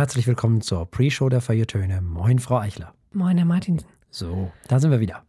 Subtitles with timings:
[0.00, 2.00] Herzlich willkommen zur Pre-Show der Feiertöne.
[2.00, 2.94] Moin, Frau Eichler.
[3.12, 3.86] Moin, Herr Martinsen.
[4.08, 5.24] So, da sind wir wieder.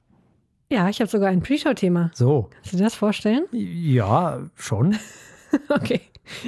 [0.72, 2.10] Ja, ich habe sogar ein Pre-Show-Thema.
[2.14, 3.44] So, Kannst du dir das vorstellen?
[3.52, 4.96] ja, schon.
[5.68, 6.00] Okay.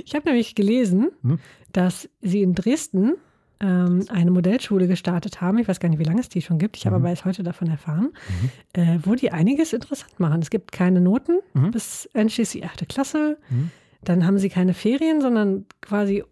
[0.05, 1.37] Ich habe nämlich gelesen, Hm?
[1.73, 3.15] dass Sie in Dresden
[3.59, 5.57] ähm, eine Modellschule gestartet haben.
[5.57, 6.77] Ich weiß gar nicht, wie lange es die schon gibt.
[6.77, 8.13] Ich habe aber erst heute davon erfahren,
[8.71, 10.41] äh, wo die einiges interessant machen.
[10.41, 11.71] Es gibt keine Noten Mhm.
[11.71, 12.87] bis einschließlich 8.
[12.87, 13.37] Klasse.
[13.49, 13.71] Mhm.
[14.05, 16.23] Dann haben Sie keine Ferien, sondern quasi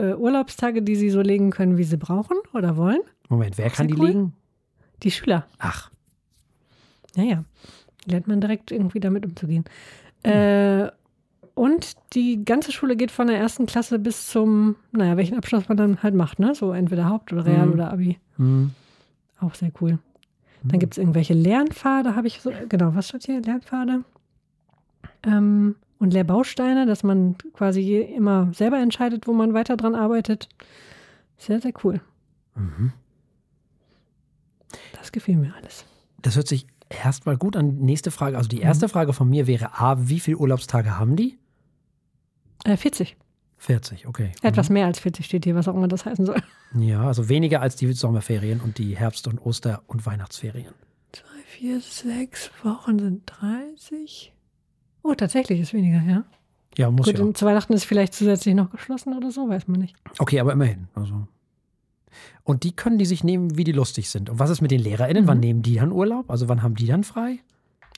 [0.00, 3.00] äh, Urlaubstage, die Sie so legen können, wie Sie brauchen oder wollen.
[3.28, 4.06] Moment, wer kann die cool.
[4.08, 4.32] liegen?
[5.02, 5.46] Die Schüler.
[5.58, 5.90] Ach,
[7.16, 7.44] Naja,
[8.06, 9.64] lernt man direkt irgendwie damit umzugehen.
[10.24, 10.32] Hm.
[10.32, 10.90] Äh,
[11.54, 15.76] und die ganze Schule geht von der ersten Klasse bis zum, naja, welchen Abschluss man
[15.76, 16.54] dann halt macht, ne?
[16.54, 17.72] So entweder Haupt- oder Real- Mhm.
[17.72, 18.18] oder Abi.
[18.36, 18.70] hm.
[19.40, 19.98] Auch sehr cool.
[20.62, 23.40] Dann gibt es irgendwelche Lernpfade, habe ich so, genau, was steht hier?
[23.40, 24.04] Lernpfade.
[25.22, 30.48] Ähm, und Lehrbausteine, dass man quasi immer selber entscheidet, wo man weiter dran arbeitet.
[31.38, 32.00] Sehr, sehr cool.
[32.56, 32.92] Mhm.
[34.94, 35.84] Das gefiel mir alles.
[36.22, 37.78] das hört sich erstmal gut an.
[37.78, 41.38] Nächste Frage, also die erste Frage von mir wäre A, wie viele Urlaubstage haben die?
[42.64, 43.16] Äh, 40.
[43.58, 44.32] 40, okay.
[44.42, 46.40] Etwas mehr als 40 steht hier, was auch immer das heißen soll.
[46.72, 46.82] Mhm.
[46.82, 50.72] Ja, also weniger als die Sommerferien und die Herbst- und Oster- und Weihnachtsferien.
[51.12, 54.32] Zwei, vier, sechs Wochen sind 30.
[55.02, 56.24] Oh, tatsächlich ist weniger, ja.
[56.76, 57.24] Ja, muss Gut, ja.
[57.24, 59.96] und zu Weihnachten ist vielleicht zusätzlich noch geschlossen oder so, weiß man nicht.
[60.18, 60.88] Okay, aber immerhin.
[60.94, 61.26] Also.
[62.44, 64.30] Und die können die sich nehmen, wie die lustig sind.
[64.30, 65.24] Und was ist mit den LehrerInnen?
[65.24, 65.28] Mhm.
[65.28, 66.30] Wann nehmen die dann Urlaub?
[66.30, 67.38] Also wann haben die dann frei?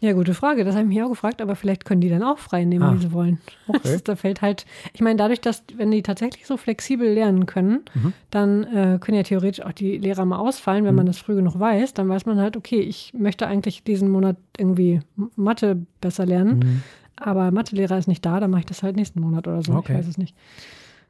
[0.04, 0.64] Ja, gute Frage.
[0.64, 2.94] Das habe ich mich auch gefragt, aber vielleicht können die dann auch frei nehmen, Ah.
[2.94, 3.38] wie sie wollen.
[3.68, 3.78] Okay.
[3.84, 7.82] Das, da fällt halt, ich meine, dadurch, dass, wenn die tatsächlich so flexibel lernen können,
[7.94, 8.12] Mhm.
[8.30, 11.60] dann äh, können ja theoretisch auch die Lehrer mal ausfallen, wenn man das früh genug
[11.60, 11.94] weiß.
[11.94, 15.00] Dann weiß man halt, okay, ich möchte eigentlich diesen Monat irgendwie
[15.36, 16.82] Mathe besser lernen, Mhm.
[17.14, 19.72] aber Mathelehrer ist nicht da, dann mache ich das halt nächsten Monat oder so.
[19.74, 19.92] Okay.
[19.92, 20.34] Ich weiß es nicht.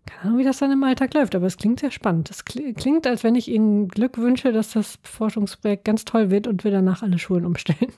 [0.05, 2.29] Keine Ahnung, wie das dann im Alltag läuft, aber es klingt sehr spannend.
[2.29, 6.47] Es kli- klingt, als wenn ich Ihnen Glück wünsche, dass das Forschungsprojekt ganz toll wird
[6.47, 7.91] und wir danach alle Schulen umstellen.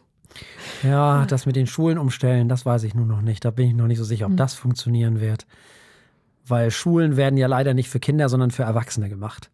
[0.82, 3.44] Ja, das mit den Schulen umstellen, das weiß ich nun noch nicht.
[3.44, 4.36] Da bin ich noch nicht so sicher, ob Hm.
[4.36, 5.46] das funktionieren wird.
[6.46, 9.50] Weil Schulen werden ja leider nicht für Kinder, sondern für Erwachsene gemacht.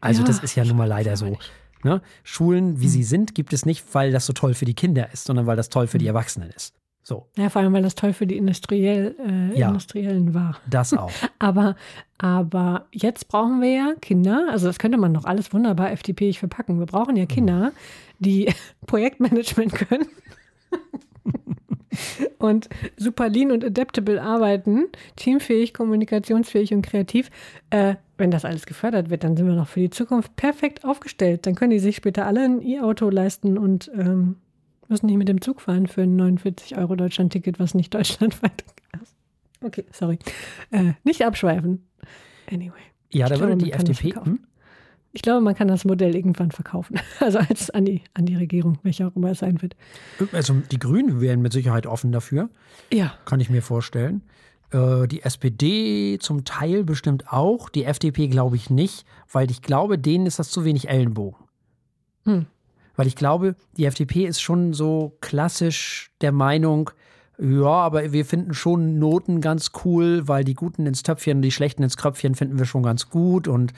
[0.00, 1.38] Also Ja, das ist ja nun mal ich leider so.
[1.84, 2.00] Ne?
[2.22, 5.24] Schulen, wie sie sind, gibt es nicht, weil das so toll für die Kinder ist,
[5.24, 5.88] sondern weil das toll Hm.
[5.88, 6.74] für die Erwachsenen ist.
[7.04, 9.66] So, Ja, vor allem, weil das toll für die Industriell, äh, Ja.
[9.68, 10.58] Industriellen war.
[10.70, 11.10] das auch.
[11.40, 11.74] Aber,
[12.18, 16.78] aber jetzt brauchen wir ja Kinder, also das könnte man doch alles wunderbar FDP verpacken.
[16.78, 17.72] Wir brauchen ja Kinder,
[18.22, 18.52] die
[18.86, 20.06] Projektmanagement können
[22.38, 27.30] und super lean und adaptable arbeiten, teamfähig, kommunikationsfähig und kreativ.
[27.70, 31.46] Äh, wenn das alles gefördert wird, dann sind wir doch für die Zukunft perfekt aufgestellt.
[31.46, 34.36] Dann können die sich später alle ein E-Auto leisten und ähm,
[34.88, 38.64] müssen nicht mit dem Zug fahren für ein 49 Euro Deutschland-Ticket, was nicht deutschlandweit
[39.02, 39.16] ist.
[39.64, 40.18] Okay, sorry.
[40.70, 41.86] Äh, nicht abschweifen.
[42.50, 42.72] Anyway.
[43.10, 44.14] Ja, da würde die FDP.
[45.12, 46.98] Ich glaube, man kann das Modell irgendwann verkaufen.
[47.20, 49.76] Also als an die, an die Regierung, welche auch immer es sein wird.
[50.32, 52.48] Also die Grünen wären mit Sicherheit offen dafür,
[52.92, 53.12] Ja.
[53.26, 54.22] kann ich mir vorstellen.
[54.72, 59.98] Äh, Die SPD zum Teil bestimmt auch, die FDP glaube ich nicht, weil ich glaube,
[59.98, 61.44] denen ist das zu wenig Ellenbogen.
[62.24, 62.46] Hm.
[62.96, 66.90] Weil ich glaube, die FDP ist schon so klassisch der Meinung,
[67.38, 71.50] ja, aber wir finden schon Noten ganz cool, weil die Guten ins Töpfchen und die
[71.50, 73.72] Schlechten ins Kröpfchen finden wir schon ganz gut und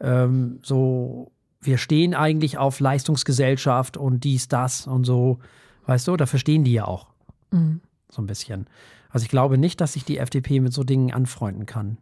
[0.00, 5.38] ähm, so, wir stehen eigentlich auf Leistungsgesellschaft und dies, das und so,
[5.86, 7.08] weißt du, da verstehen die ja auch
[7.50, 7.80] Mhm.
[8.10, 8.66] so ein bisschen.
[9.10, 11.98] Also ich glaube nicht, dass sich die FDP mit so Dingen anfreunden kann.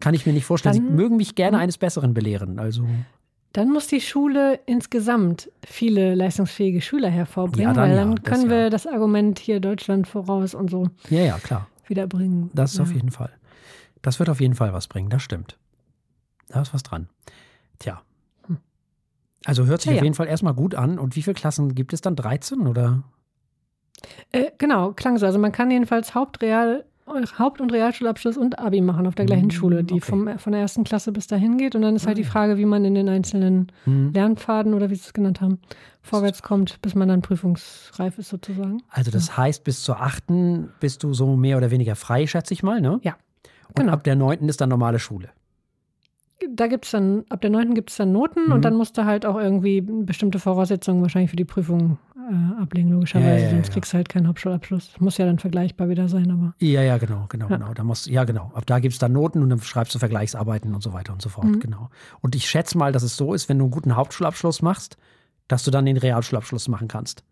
[0.00, 0.74] Kann ich mir nicht vorstellen.
[0.74, 1.62] Sie Dann- mögen mich gerne Mhm.
[1.62, 2.58] eines Besseren belehren.
[2.58, 2.84] Also
[3.52, 8.24] Dann muss die Schule insgesamt viele leistungsfähige Schüler hervorbringen, Ja, dann weil ja, dann das
[8.24, 8.56] können ja.
[8.56, 11.66] wir das Argument hier Deutschland voraus und so ja, ja, klar.
[11.86, 12.50] wiederbringen.
[12.54, 12.84] Das ist ja.
[12.84, 13.30] auf jeden Fall.
[14.02, 15.56] Das wird auf jeden Fall was bringen, das stimmt.
[16.50, 17.08] Da ist was dran.
[17.78, 18.02] Tja.
[18.46, 18.58] Hm.
[19.44, 20.04] Also hört sich Ja, auf ja.
[20.04, 20.98] jeden Fall erstmal gut an.
[20.98, 22.16] Und wie viele Klassen gibt es dann?
[22.16, 23.02] 13 oder?
[24.32, 25.26] Äh, genau, klang so.
[25.26, 26.84] Also man kann jedenfalls Hauptreal,
[27.38, 30.02] Haupt- und Realschulabschluss und Abi machen auf der gleichen Mm, Schule, die okay.
[30.10, 31.74] vom, von der ersten Klasse bis dahin geht.
[31.74, 32.30] Und dann ist halt Ah, die ja.
[32.30, 34.12] Frage, wie man in den einzelnen Hm.
[34.12, 35.58] Lernpfaden oder wie sie es genannt haben,
[36.02, 38.82] vorwärts kommt, bis man dann prüfungsreif ist sozusagen.
[38.90, 40.24] Also das heißt, bis zur 8.
[40.78, 43.00] bist du so mehr oder weniger frei, schätze ich mal, ne?
[43.02, 43.16] Ja,
[43.68, 43.92] Und genau.
[43.92, 44.48] ab der 9.
[44.48, 45.30] ist dann normale Schule.
[46.48, 47.74] Da gibt es dann, ab der 9.
[47.74, 48.52] gibt es dann Noten Mhm.
[48.52, 52.90] und dann musst du halt auch irgendwie bestimmte Voraussetzungen wahrscheinlich für die Prüfung äh, ablegen,
[52.90, 53.38] logischerweise.
[53.38, 53.72] Ja, ja, Sonst ja.
[53.74, 54.92] kriegst du halt keinen Hauptschulabschluss.
[55.00, 56.54] Muss ja dann vergleichbar wieder sein, aber.
[56.58, 57.74] Ja, ja, genau, genau, genau.
[57.74, 58.50] Da musst, ja, genau.
[58.54, 61.20] Ab da gibt es dann Noten und dann schreibst du Vergleichsarbeiten und so weiter und
[61.22, 61.46] so fort.
[61.46, 61.60] Mhm.
[61.60, 61.90] Genau.
[62.20, 64.96] Und ich schätze mal, dass es so ist, wenn du einen guten Hauptschulabschluss machst,
[65.48, 67.24] dass du dann den Realschulabschluss machen kannst.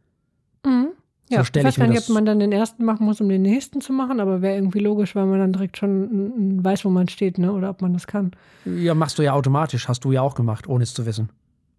[1.31, 1.35] Mhm.
[1.35, 3.05] Ja, so ich stelle weiß ich, mir gar nicht, ob man dann den ersten machen
[3.07, 6.65] muss, um den nächsten zu machen, aber wäre irgendwie logisch, weil man dann direkt schon
[6.65, 7.53] weiß, wo man steht, ne?
[7.53, 8.33] Oder ob man das kann.
[8.65, 11.29] ja, machst du ja automatisch, hast du ja auch gemacht, ohne es zu wissen.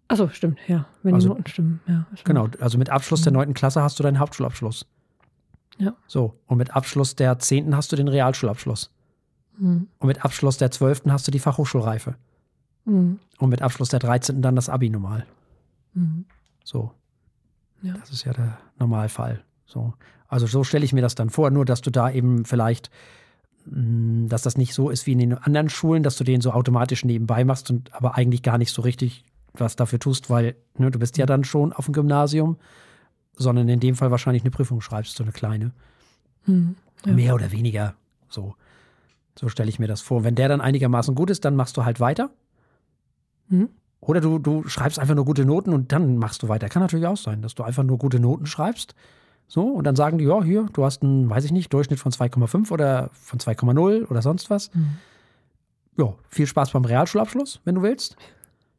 [0.08, 0.86] Achso, stimmt, ja.
[1.02, 2.06] Wenn Also- die Noten stimmen, ja.
[2.14, 2.24] stimmt.
[2.24, 3.54] Genau, also mit Abschluss der 9.
[3.54, 4.86] Klasse hast du deinen Hauptschulabschluss.
[5.78, 5.94] Ja.
[6.06, 7.74] So, und mit Abschluss der 10.
[7.76, 8.90] hast du den Realschulabschluss.
[9.58, 9.86] Mhm.
[9.98, 11.02] Und mit Abschluss der 12.
[11.08, 12.16] hast du die Fachhochschulreife.
[12.84, 13.18] Mhm.
[13.38, 14.42] Und mit Abschluss der 13.
[14.42, 15.26] dann das Abi normal.
[15.94, 16.24] Mhm.
[16.64, 16.90] So.
[17.82, 17.94] Ja.
[17.94, 19.42] Das ist ja der Normalfall.
[19.66, 19.94] So.
[20.28, 22.90] Also so stelle ich mir das dann vor, nur dass du da eben vielleicht,
[23.66, 26.52] mh, dass das nicht so ist wie in den anderen Schulen, dass du den so
[26.52, 29.24] automatisch nebenbei machst und aber eigentlich gar nicht so richtig
[29.54, 32.56] was dafür tust, weil ne, du bist ja dann schon auf dem Gymnasium,
[33.36, 35.72] sondern in dem Fall wahrscheinlich eine Prüfung schreibst, so eine kleine.
[36.46, 36.76] Mhm.
[37.04, 37.12] Ja.
[37.12, 37.94] Mehr oder weniger.
[38.28, 38.54] So.
[39.38, 40.22] So stelle ich mir das vor.
[40.22, 42.30] Wenn der dann einigermaßen gut ist, dann machst du halt weiter.
[43.48, 43.70] Mhm.
[44.00, 46.68] Oder du, du schreibst einfach nur gute Noten und dann machst du weiter.
[46.68, 48.94] Kann natürlich auch sein, dass du einfach nur gute Noten schreibst.
[49.46, 52.12] So, und dann sagen die, ja, hier, du hast einen, weiß ich nicht, Durchschnitt von
[52.12, 54.72] 2,5 oder von 2,0 oder sonst was.
[54.74, 54.96] Mhm.
[55.98, 58.16] Ja, viel Spaß beim Realschulabschluss, wenn du willst.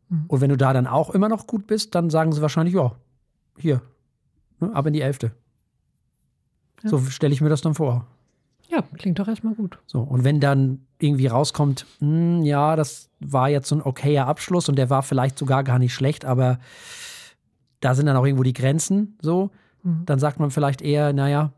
[0.08, 0.26] Mhm.
[0.28, 2.94] Und wenn du da dann auch immer noch gut bist, dann sagen sie wahrscheinlich, ja,
[3.58, 3.82] hier,
[4.60, 5.34] ne, ab in die Elfte.
[6.84, 6.90] Ja.
[6.90, 8.08] So stelle ich mir das dann vor.
[8.72, 9.78] Ja, klingt doch erstmal gut.
[9.86, 14.70] So, und wenn dann irgendwie rauskommt, hm, ja, das war jetzt so ein okayer Abschluss
[14.70, 16.60] und der war vielleicht sogar gar nicht schlecht, aber
[17.80, 19.50] da sind dann auch irgendwo die Grenzen, so,
[19.84, 20.04] Mhm.
[20.06, 21.52] dann sagt man vielleicht eher, naja,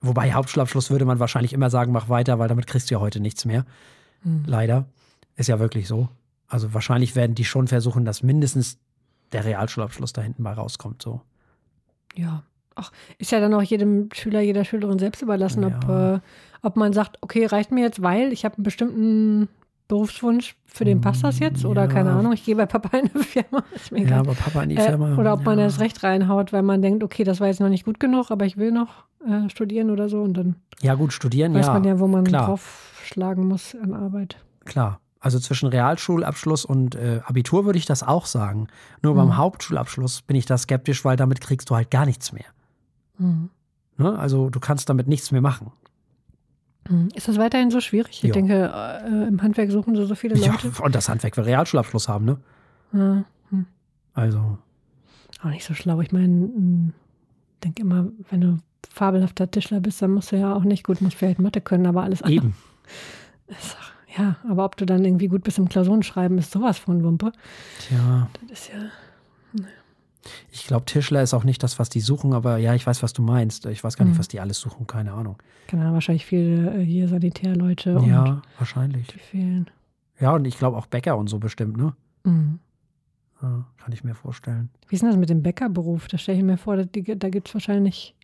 [0.00, 3.18] wobei Hauptschulabschluss würde man wahrscheinlich immer sagen, mach weiter, weil damit kriegst du ja heute
[3.18, 3.64] nichts mehr.
[4.22, 4.44] Mhm.
[4.46, 4.86] Leider.
[5.36, 6.08] Ist ja wirklich so.
[6.46, 8.78] Also wahrscheinlich werden die schon versuchen, dass mindestens
[9.32, 11.20] der Realschulabschluss da hinten mal rauskommt, so.
[12.14, 12.44] Ja.
[12.76, 16.14] Ach, ist ja dann auch jedem Schüler, jeder Schülerin selbst überlassen, ob, Ja.
[16.16, 16.20] äh,
[16.62, 19.48] ob man sagt, okay, reicht mir jetzt, weil ich habe einen bestimmten
[19.86, 21.64] Berufswunsch, für den passt das jetzt?
[21.64, 21.88] Oder Ja.
[21.88, 23.62] keine Ahnung, ich gehe bei Papa in eine Firma.
[23.92, 25.16] Ja, aber Papa in die Äh, Firma.
[25.18, 25.64] oder ob man ja.
[25.66, 28.46] erst recht reinhaut, weil man denkt, okay, das war jetzt noch nicht gut genug, aber
[28.46, 30.22] ich will noch äh, studieren oder so.
[30.22, 31.72] Und dann Ja, gut, studieren, weiß ja.
[31.74, 32.46] man ja, wo man klar.
[32.46, 34.36] draufschlagen muss an Arbeit.
[34.64, 35.00] Klar.
[35.20, 38.68] Also zwischen Realschulabschluss und äh, Abitur würde ich das auch sagen.
[39.02, 39.18] Nur Mhm.
[39.18, 42.44] beim Hauptschulabschluss bin ich da skeptisch, weil damit kriegst du halt gar nichts mehr.
[43.18, 43.50] Mhm.
[43.96, 44.18] Ne?
[44.18, 45.70] Also du kannst damit nichts mehr machen.
[46.88, 47.08] Mhm.
[47.14, 48.18] Ist das weiterhin so schwierig?
[48.22, 48.32] Ich Ja.
[48.34, 50.72] denke, äh, im Handwerk suchen so, so viele Ja, Leute.
[50.82, 52.38] und das Handwerk will Realschulabschluss haben, ne?
[52.92, 53.24] Ja.
[53.50, 53.66] Hm.
[54.14, 54.58] Also,
[55.42, 56.00] Auch nicht so schlau.
[56.00, 58.58] Ich meine, ich denke immer, wenn du
[58.90, 62.02] fabelhafter Tischler bist, dann musst du ja auch nicht gut, musst vielleicht Mathe können, aber
[62.02, 62.36] alles andere.
[62.46, 62.54] eben.
[63.48, 63.76] Ist
[64.16, 67.32] ja, aber ob du dann irgendwie gut bist im Klausurenschreiben, ist sowas von Wumpe.
[67.80, 69.64] Tja, Das ist ja.
[70.50, 73.12] Ich glaube, Tischler ist auch nicht das, was die suchen, aber ja, ich weiß, was
[73.12, 73.66] du meinst.
[73.66, 74.18] Ich weiß gar nicht, Mhm.
[74.18, 75.36] was die alles suchen, keine Ahnung.
[75.68, 79.06] Keine Ahnung, wahrscheinlich viele äh, hier Sanitärleute und Ja, wahrscheinlich.
[79.08, 79.70] die fehlen.
[80.20, 81.94] Ja, und ich glaube auch Bäcker und so bestimmt, ne?
[82.24, 82.58] Mhm.
[83.42, 84.70] Ja, kann ich mir vorstellen.
[84.88, 86.06] Wie ist denn das mit dem Bäckerberuf?
[86.08, 88.14] Da stelle ich mir vor, die, da gibt es wahrscheinlich,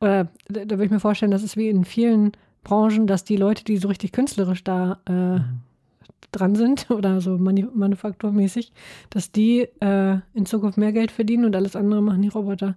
[0.00, 2.32] oder da, da würde ich mir vorstellen, das ist wie in vielen
[2.62, 5.60] Branchen, dass die Leute, die so richtig künstlerisch da äh, Mhm.
[6.32, 8.72] Dran sind oder so manu manufakturmäßig,
[9.10, 12.76] dass die äh, in Zukunft mehr Geld verdienen und alles andere machen die Roboter.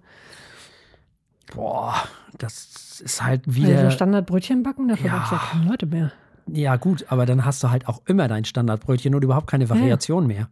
[1.53, 1.93] Boah,
[2.37, 3.85] das ist halt wieder.
[3.85, 5.17] so Standardbrötchen backen, dafür Ja.
[5.17, 6.11] brauchst du ja keine Leute mehr.
[6.47, 10.27] Ja, gut, aber dann hast du halt auch immer dein Standardbrötchen und überhaupt keine Variation
[10.27, 10.49] mehr.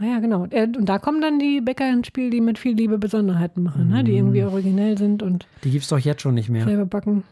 [0.00, 0.46] Naja, genau.
[0.46, 3.88] Äh, Und da kommen dann die Bäcker ins Spiel, die mit viel Liebe Besonderheiten machen,
[3.88, 4.02] ne?
[4.02, 6.64] die irgendwie originell sind und Die gibt's doch jetzt schon nicht mehr.
[6.64, 7.24] selber backen.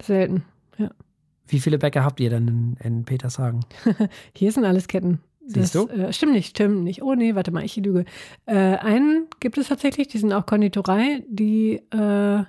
[0.00, 0.44] Selten.
[1.46, 3.60] Wie viele Bäcker habt ihr denn in, in Petershagen?
[4.36, 5.20] Hier sind alles Ketten.
[5.46, 5.86] Siehst du?
[5.88, 7.02] Äh, stimmt nicht, stimmt nicht.
[7.02, 8.06] Oh nee, warte mal, ich lüge.
[8.46, 12.44] Äh, einen gibt es tatsächlich, die sind auch Konditorei, die, äh,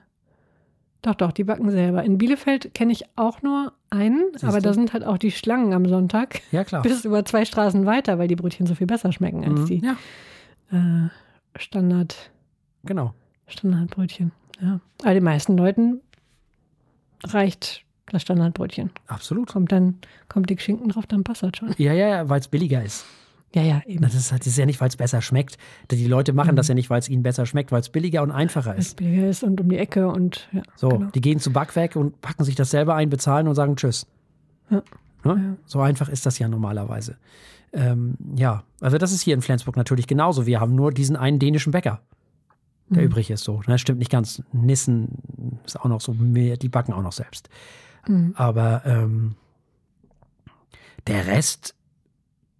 [1.02, 2.04] doch, doch, die backen selber.
[2.04, 4.64] In Bielefeld kenne ich auch nur einen, Siehst aber du?
[4.64, 6.82] da sind halt auch die Schlangen am Sonntag Ja, klar.
[6.84, 9.66] bis über zwei Straßen weiter, weil die Brötchen so viel besser schmecken als Mhm.
[9.66, 9.98] die Ja,
[10.72, 11.10] äh,
[11.60, 12.32] Standard,
[12.86, 13.14] genau.
[13.48, 14.32] Standardbrötchen.
[14.62, 14.80] Ja.
[15.04, 16.00] Aber den meisten Leuten
[17.26, 18.92] reicht das Standardbrötchen.
[19.08, 19.48] Absolut.
[19.50, 19.96] Kommt dann,
[20.30, 21.74] kommt die Schinken drauf, dann passt das schon.
[21.78, 23.06] Ja, ja, ja, weil es billiger ist.
[23.54, 24.02] Ja, ja, eben.
[24.02, 25.58] Das ist, das ist ja nicht, weil es besser schmeckt.
[25.90, 26.56] Die Leute machen Mhm.
[26.58, 28.98] das ja nicht, weil es ihnen besser schmeckt, weil es billiger und einfacher ist.
[28.98, 30.62] billiger ist und um die Ecke und ja.
[30.76, 31.10] So, genau.
[31.12, 34.08] die gehen zu Backwerk und packen sich das selber ein, bezahlen und sagen Tschüss.
[34.70, 34.84] Ja.
[35.24, 35.42] Ne?
[35.42, 35.56] Ja.
[35.66, 37.16] So einfach ist das ja normalerweise.
[37.72, 40.46] Ähm, ja, also das ist hier in Flensburg natürlich genauso.
[40.46, 42.02] Wir haben nur diesen einen dänischen Bäcker,
[42.90, 43.08] der Mhm.
[43.08, 43.62] übrig ist so.
[43.68, 43.80] Ne?
[43.80, 44.44] Stimmt nicht ganz.
[44.52, 47.50] Nissen ist auch noch so, mehr, die backen auch noch selbst.
[48.08, 48.34] Mhm.
[48.36, 49.36] Aber ähm,
[51.08, 51.76] der Rest,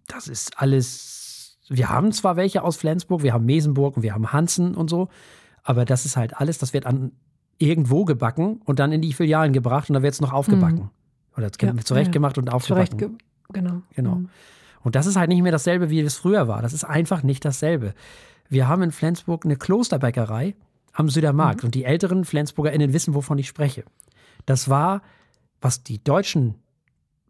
[0.08, 1.58] das ist alles.
[1.68, 5.08] Wir haben zwar welche aus Flensburg, wir haben Mesenburg und wir haben Hansen und so,
[5.64, 7.10] aber das ist halt alles, das wird an
[7.58, 10.90] irgendwo gebacken und dann in die Filialen gebracht und dann wird es noch aufgebacken.
[11.36, 13.18] Oder es Ja, zurechtgemacht und Zurecht, aufgebacken.
[13.18, 13.82] ge- genau.
[13.94, 14.14] Genau.
[14.16, 14.28] Mhm.
[14.82, 16.62] Und das ist halt nicht mehr dasselbe, wie es früher war.
[16.62, 17.94] Das ist einfach nicht dasselbe.
[18.48, 20.54] Wir haben in Flensburg eine Klosterbäckerei,
[20.92, 21.64] am Südermarkt.
[21.64, 23.84] Und die älteren FlensburgerInnen wissen, wovon ich spreche.
[24.46, 25.02] Das war,
[25.66, 26.54] was die deutschen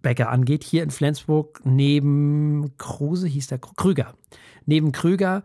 [0.02, 4.12] Bäcker angeht, hier in Flensburg neben Kruse hieß der Krüger.
[4.66, 5.42] Neben Krüger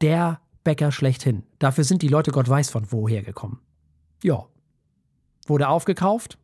[0.00, 1.42] der Bäcker schlechthin.
[1.58, 3.60] Dafür sind die Leute Gott weiß von woher gekommen.
[4.22, 4.46] Ja.
[5.46, 6.38] Wurde aufgekauft.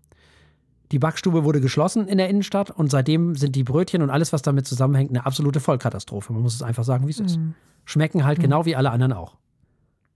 [0.93, 4.43] Die Backstube wurde geschlossen in der Innenstadt und seitdem sind die Brötchen und alles, was
[4.43, 6.35] damit zusammenhängt, eine absolute Vollkatastrophe.
[6.35, 7.39] Man muss es einfach sagen, wie es ist.
[7.87, 9.39] Schmecken halt genau wie alle anderen auch.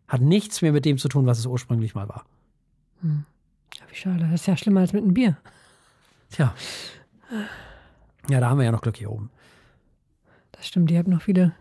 [0.09, 2.27] Hat nichts mehr mit dem zu tun, was es ursprünglich mal war.
[3.03, 3.09] Ja,
[3.93, 4.27] wie schade.
[4.31, 5.37] Das ist ja schlimmer als mit einem Bier.
[6.31, 6.55] Tja.
[8.29, 9.31] Ja, da haben wir ja noch Glück hier oben.
[10.53, 11.53] Das stimmt, die haben noch viele,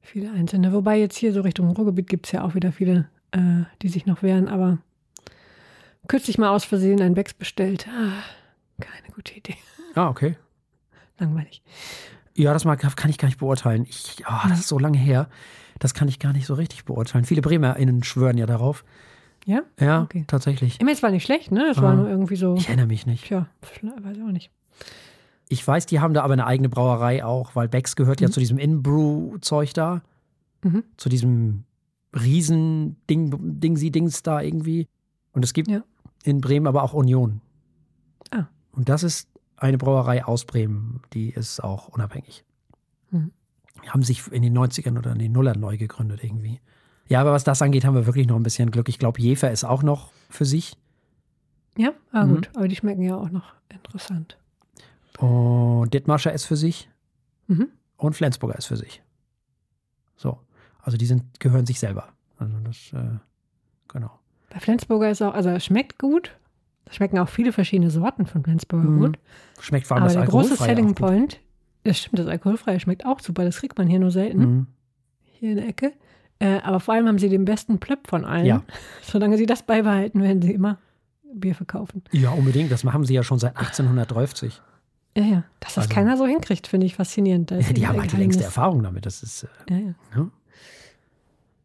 [0.00, 0.72] viele Einzelne.
[0.72, 4.06] Wobei jetzt hier so Richtung Ruhrgebiet gibt es ja auch wieder viele, äh, die sich
[4.06, 4.78] noch wehren, aber
[6.08, 7.86] kürzlich mal aus Versehen ein Becks bestellt.
[7.88, 8.22] Ah,
[8.80, 9.56] keine gute Idee.
[9.94, 10.36] Ah, okay.
[11.18, 11.62] Langweilig.
[12.34, 12.64] Ja, das
[12.96, 13.84] kann ich gar nicht beurteilen.
[13.88, 15.28] Ich, oh, das ist so lange her.
[15.78, 17.24] Das kann ich gar nicht so richtig beurteilen.
[17.24, 18.84] Viele BremerInnen schwören ja darauf.
[19.44, 19.62] Ja?
[19.80, 20.24] Ja, Okay.
[20.26, 20.74] tatsächlich.
[20.74, 21.66] Ich meine, es war nicht schlecht, ne?
[21.70, 21.96] Es war Ah.
[21.96, 22.54] nur irgendwie so.
[22.56, 23.24] Ich erinnere mich nicht.
[23.24, 23.46] Tja,
[23.82, 24.50] weiß ich auch nicht.
[25.48, 28.40] Ich weiß, die haben da aber eine eigene Brauerei auch, weil Becks gehört ja zu
[28.40, 30.02] diesem In-Brew-Zeug da.
[30.62, 30.84] Mhm.
[30.96, 31.64] Zu diesem
[32.14, 34.86] riesen Ding, Dingsi-Dings da irgendwie.
[35.32, 35.82] Und es gibt Ja.
[36.24, 37.40] in Bremen aber auch Union.
[38.30, 38.46] Ah.
[38.72, 42.44] Und das ist eine Brauerei aus Bremen, die ist auch unabhängig.
[43.10, 43.32] Mhm.
[43.84, 46.60] Die Haben sich in den 90ern oder in den Nullern neu gegründet irgendwie.
[47.12, 48.88] Ja, aber was das angeht, haben wir wirklich noch ein bisschen Glück.
[48.88, 50.78] Ich glaube, Jefer ist auch noch für sich.
[51.76, 52.34] Ja, ah, Mhm.
[52.36, 52.50] gut.
[52.56, 54.38] Aber die schmecken ja auch noch interessant.
[55.18, 56.88] Und Dithmarscher ist für sich.
[57.48, 57.68] Mhm.
[57.98, 59.02] Und Flensburger ist für sich.
[60.16, 60.38] So.
[60.80, 62.08] Also die sind, gehören sich selber.
[62.38, 63.18] Also das, äh,
[63.88, 64.18] genau.
[64.50, 66.34] Bei Flensburger ist auch, also es schmeckt gut.
[66.86, 69.00] Es schmecken auch viele verschiedene Sorten von Flensburger Mhm.
[69.00, 69.18] gut.
[69.60, 70.94] Schmeckt vor allem Aber das der große Selling.
[70.94, 71.40] Point,
[71.84, 73.44] das stimmt, das Alkoholfreie schmeckt auch super.
[73.44, 74.66] Das kriegt man hier nur selten, Mhm.
[75.32, 75.92] hier in der Ecke.
[76.42, 78.46] Äh, aber vor allem haben sie den besten Plöpp von allen.
[78.46, 78.62] Ja.
[79.02, 80.78] Solange sie das beibehalten, werden sie immer
[81.34, 82.02] Bier verkaufen.
[82.10, 82.72] Ja, unbedingt.
[82.72, 84.60] Das machen sie ja schon seit 1830.
[85.16, 85.44] Ja, ja.
[85.60, 87.50] Dass das Also- keiner so hinkriegt, finde ich faszinierend.
[87.50, 89.06] Ja, die haben halt die längste Erfahrung damit.
[89.06, 89.78] Das ist, äh, Ja,
[90.16, 90.28] ja.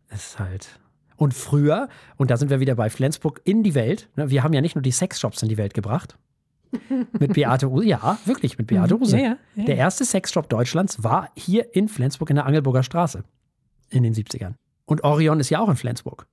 [0.09, 0.79] das ist halt.
[1.15, 4.07] Und früher, und da sind wir wieder bei Flensburg in die Welt.
[4.15, 6.17] Ne, wir haben ja nicht nur die Sexshops in die Welt gebracht.
[7.19, 7.85] Mit Beate Use.
[7.87, 9.01] Ja, wirklich, mit Beate Mhm.
[9.01, 9.17] Use.
[9.17, 9.81] Ja, ja, ja, Der ja.
[9.85, 13.23] erste Sexshop Deutschlands war hier in Flensburg in der Angelburger Straße
[13.89, 14.53] in den 70ern.
[14.87, 16.25] Und Orion ist ja auch in Flensburg.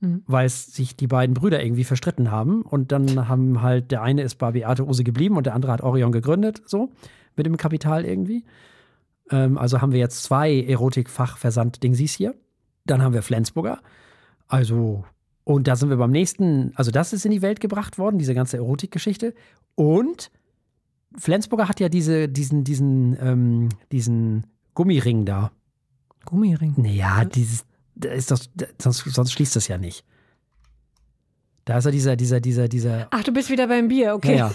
[0.00, 0.22] Mhm.
[0.26, 2.62] Weil sich die beiden Brüder irgendwie verstritten haben.
[2.62, 5.80] Und dann haben halt, der eine ist bei Beate Use geblieben und der andere hat
[5.80, 6.90] Orion gegründet, so,
[7.34, 8.44] mit dem Kapital irgendwie.
[9.30, 12.34] Ähm, also haben wir jetzt zwei Erotikfachversand-Dingsies hier.
[12.84, 13.80] Dann haben wir Flensburger.
[14.46, 15.04] Also,
[15.44, 18.34] und da sind wir beim nächsten, also das ist in die Welt gebracht worden, diese
[18.34, 19.34] ganze Erotikgeschichte.
[19.74, 20.30] Und
[21.16, 25.50] Flensburger hat ja diese, diesen, diesen, ähm, diesen Gummiring da.
[26.26, 26.74] Gummiring.
[26.76, 27.64] Naja, dieses,
[28.04, 28.50] ist das,
[28.80, 30.04] sonst, sonst schließt das ja nicht.
[31.64, 34.32] Da ist ja dieser, dieser, dieser, dieser, Ach, du bist wieder beim Bier, okay.
[34.36, 34.54] ja, ja.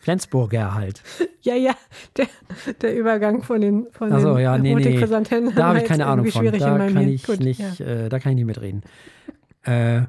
[0.00, 1.02] Flensburger halt.
[1.40, 1.72] Ja, ja,
[2.16, 2.26] der,
[2.82, 4.98] der Übergang von den, von Ach so, den ja, nee, nee.
[5.54, 6.44] Da habe ich keine Ahnung von.
[6.44, 7.08] Da kann Hirn.
[7.08, 7.86] ich Gut, nicht, ja.
[7.86, 8.82] äh, da kann ich nicht mitreden.
[9.62, 10.02] äh,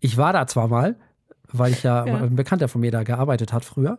[0.00, 0.96] ich war da zwar mal,
[1.48, 2.16] weil ich ja, Ja.
[2.18, 3.98] ein Bekannter von mir da gearbeitet hat früher,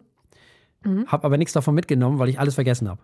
[0.84, 1.06] Mhm.
[1.08, 3.02] habe aber nichts davon mitgenommen, weil ich alles vergessen habe.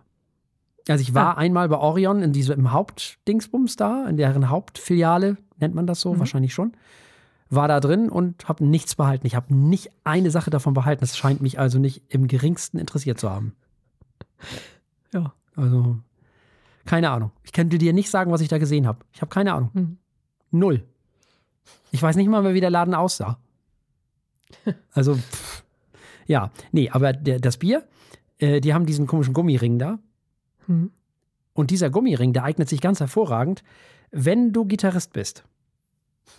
[0.88, 1.38] Also ich war Ah.
[1.40, 6.14] einmal bei Orion in diesem im Hauptdingsbums da, in deren Hauptfiliale, nennt man das so,
[6.14, 6.18] Mhm.
[6.18, 6.72] wahrscheinlich schon.
[7.50, 9.26] War da drin und habe nichts behalten.
[9.26, 11.00] Ich habe nicht eine Sache davon behalten.
[11.00, 13.54] Das scheint mich also nicht im geringsten interessiert zu haben.
[15.12, 15.34] Ja.
[15.54, 15.98] Also,
[16.86, 17.30] keine Ahnung.
[17.44, 19.00] Ich könnte dir nicht sagen, was ich da gesehen habe.
[19.12, 19.70] Ich habe keine Ahnung.
[19.74, 19.98] Mhm.
[20.50, 20.82] Null.
[21.90, 23.38] Ich weiß nicht mal mehr, wie der Laden aussah.
[24.92, 25.62] Also, pff.
[26.26, 27.86] ja, nee, aber der, das Bier,
[28.38, 29.98] äh, die haben diesen komischen Gummiring da.
[30.66, 30.90] Hm.
[31.54, 33.62] Und dieser Gummiring, der eignet sich ganz hervorragend,
[34.10, 35.44] wenn du Gitarrist bist.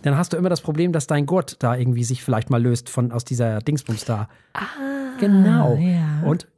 [0.02, 2.88] Dann hast du immer das Problem, dass dein Gurt da irgendwie sich vielleicht mal löst
[2.88, 4.28] von aus dieser Dingsbums da.
[4.54, 4.62] Ah,
[5.20, 5.76] Genau.
[5.76, 6.22] Ja.
[6.24, 6.48] Und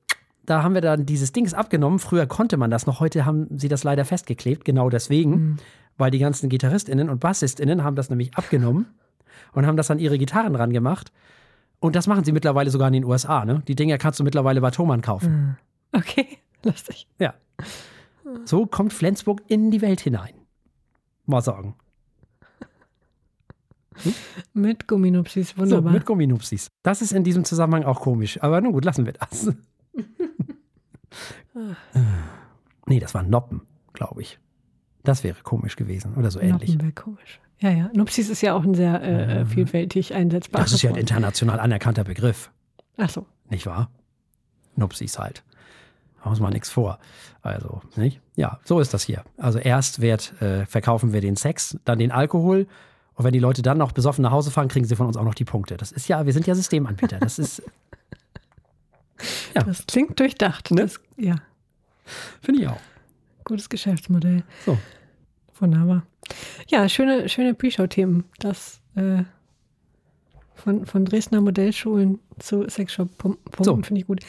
[0.47, 1.99] da haben wir dann dieses Dings abgenommen.
[1.99, 5.57] Früher konnte man das noch, heute haben sie das leider festgeklebt, genau deswegen, Hm.
[5.99, 8.87] weil die ganzen GitarristInnen und BassistInnen haben das nämlich abgenommen
[9.53, 11.13] und haben das an ihre Gitarren ran gemacht.
[11.81, 13.45] Und das machen sie mittlerweile sogar in den USA.
[13.45, 13.63] Ne?
[13.69, 15.29] Die Dinger kannst du mittlerweile bei Thomann kaufen.
[15.93, 16.01] Hm.
[16.01, 16.27] Okay,
[16.67, 17.07] lustig.
[17.19, 17.35] Ja.
[18.45, 20.35] So kommt Flensburg in die Welt hinein.
[21.27, 21.75] Mal sagen.
[24.53, 25.93] Mit Gumminupsis, So, wunderbar.
[25.93, 26.69] mit Gumminupsis.
[26.83, 28.43] Das ist in diesem Zusammenhang auch komisch.
[28.43, 29.51] Aber nun gut, lassen wir das.
[32.87, 34.39] nee, das waren Noppen, glaube ich.
[35.03, 36.71] Das wäre komisch gewesen oder so ähnlich.
[36.71, 37.41] Noppen wäre komisch.
[37.59, 37.91] Ja, ja.
[37.95, 41.59] Nupsis ist ja auch ein sehr äh, äh, vielfältig einsetzbares Das ist ja ein international
[41.59, 42.51] anerkannter Begriff,
[42.99, 43.25] Ach so.
[43.49, 43.91] nicht wahr?
[44.75, 45.43] Nupsis halt.
[46.27, 46.99] Machen wir uns mal nichts vor.
[47.43, 48.21] Also, nicht?
[48.35, 49.23] Ja, so ist das hier.
[49.37, 52.67] Also erst wird, äh, verkaufen wir den Sex, dann den Alkohol.
[53.15, 55.25] Und wenn die Leute dann noch besoffen nach Hause fahren, kriegen sie von uns auch
[55.25, 55.77] noch die Punkte.
[55.77, 57.19] Das ist ja, wir sind ja Systemanbieter.
[57.21, 57.63] Das ist.
[59.55, 59.63] ja.
[59.63, 60.73] Das klingt durchdacht.
[60.73, 60.83] Ne?
[60.83, 61.37] Das, ja.
[62.43, 62.81] Finde ich auch.
[63.45, 64.43] Gutes Geschäftsmodell.
[64.67, 64.77] So.
[65.61, 66.03] Wunderbar.
[66.69, 68.25] Ja, schöne, schöne Pre-Show-Themen.
[68.39, 69.23] Das äh,
[70.57, 73.77] von, von Dresdner Modellschulen zu Sexshop-Pumpen So.
[73.77, 74.21] finde ich gut.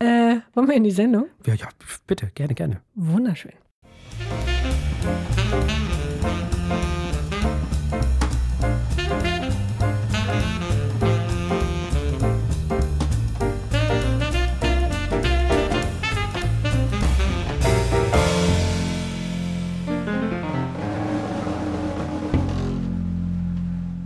[0.00, 1.26] Äh, wollen wir in die Sendung?
[1.44, 1.68] Ja, ja,
[2.06, 2.80] bitte, gerne, gerne.
[2.94, 3.52] Wunderschön.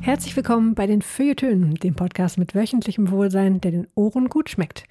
[0.02, 4.82] Herzlich willkommen bei den Feuilletönen, dem Podcast mit wöchentlichem Wohlsein, der den Ohren gut schmeckt.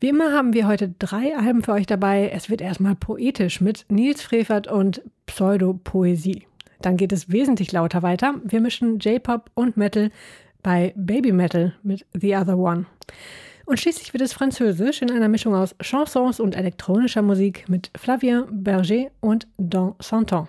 [0.00, 2.30] Wie immer haben wir heute drei Alben für euch dabei.
[2.34, 6.48] Es wird erstmal poetisch mit Nils Frevert und Pseudopoesie.
[6.82, 8.34] Dann geht es wesentlich lauter weiter.
[8.42, 10.10] Wir mischen J-Pop und Metal
[10.64, 12.86] bei Baby Metal mit The Other One.
[13.66, 18.46] Und schließlich wird es französisch in einer Mischung aus Chansons und elektronischer Musik mit Flavien
[18.50, 20.48] Berger und Dans Santon.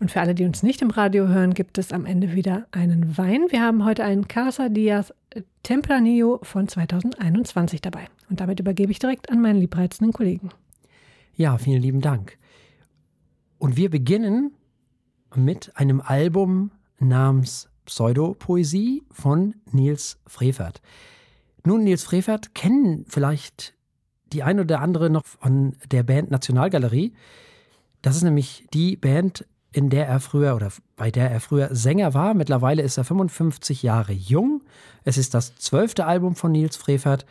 [0.00, 3.18] Und für alle, die uns nicht im Radio hören, gibt es am Ende wieder einen
[3.18, 3.46] Wein.
[3.50, 5.12] Wir haben heute einen Casa Diaz
[5.64, 8.06] Tempranillo von 2021 dabei.
[8.30, 10.50] Und damit übergebe ich direkt an meinen liebreizenden Kollegen.
[11.34, 12.38] Ja, vielen lieben Dank.
[13.58, 14.52] Und wir beginnen
[15.34, 20.80] mit einem Album namens Pseudopoesie von Nils Frevert.
[21.64, 23.74] Nun, Nils Frevert kennen vielleicht
[24.32, 27.14] die ein oder andere noch von der Band Nationalgalerie.
[28.02, 32.14] Das ist nämlich die Band, in der er früher oder bei der er früher Sänger
[32.14, 32.34] war.
[32.34, 34.62] Mittlerweile ist er 55 Jahre jung.
[35.04, 37.26] Es ist das zwölfte Album von Nils Frevert.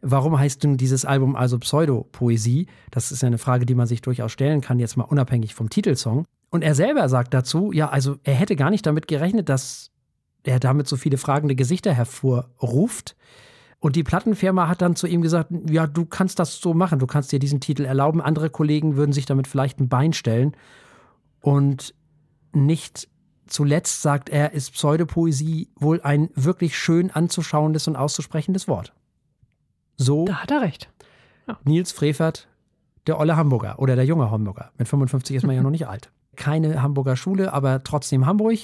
[0.00, 2.66] Warum heißt nun dieses Album also Pseudopoesie?
[2.90, 5.70] Das ist ja eine Frage, die man sich durchaus stellen kann, jetzt mal unabhängig vom
[5.70, 6.24] Titelsong.
[6.50, 9.90] Und er selber sagt dazu, ja, also er hätte gar nicht damit gerechnet, dass
[10.44, 13.16] er damit so viele fragende Gesichter hervorruft.
[13.80, 17.06] Und die Plattenfirma hat dann zu ihm gesagt, ja, du kannst das so machen, du
[17.06, 18.20] kannst dir diesen Titel erlauben.
[18.20, 20.56] Andere Kollegen würden sich damit vielleicht ein Bein stellen.
[21.40, 21.94] Und
[22.52, 23.08] nicht
[23.46, 28.92] zuletzt, sagt er, ist Pseudopoesie wohl ein wirklich schön anzuschauendes und auszusprechendes Wort.
[29.96, 30.88] So Da hat er recht.
[31.64, 32.46] Nils Frevert,
[33.06, 34.70] der olle Hamburger oder der junge Hamburger.
[34.76, 36.10] Mit 55 ist man ja noch nicht alt.
[36.36, 38.58] Keine Hamburger Schule, aber trotzdem Hamburg.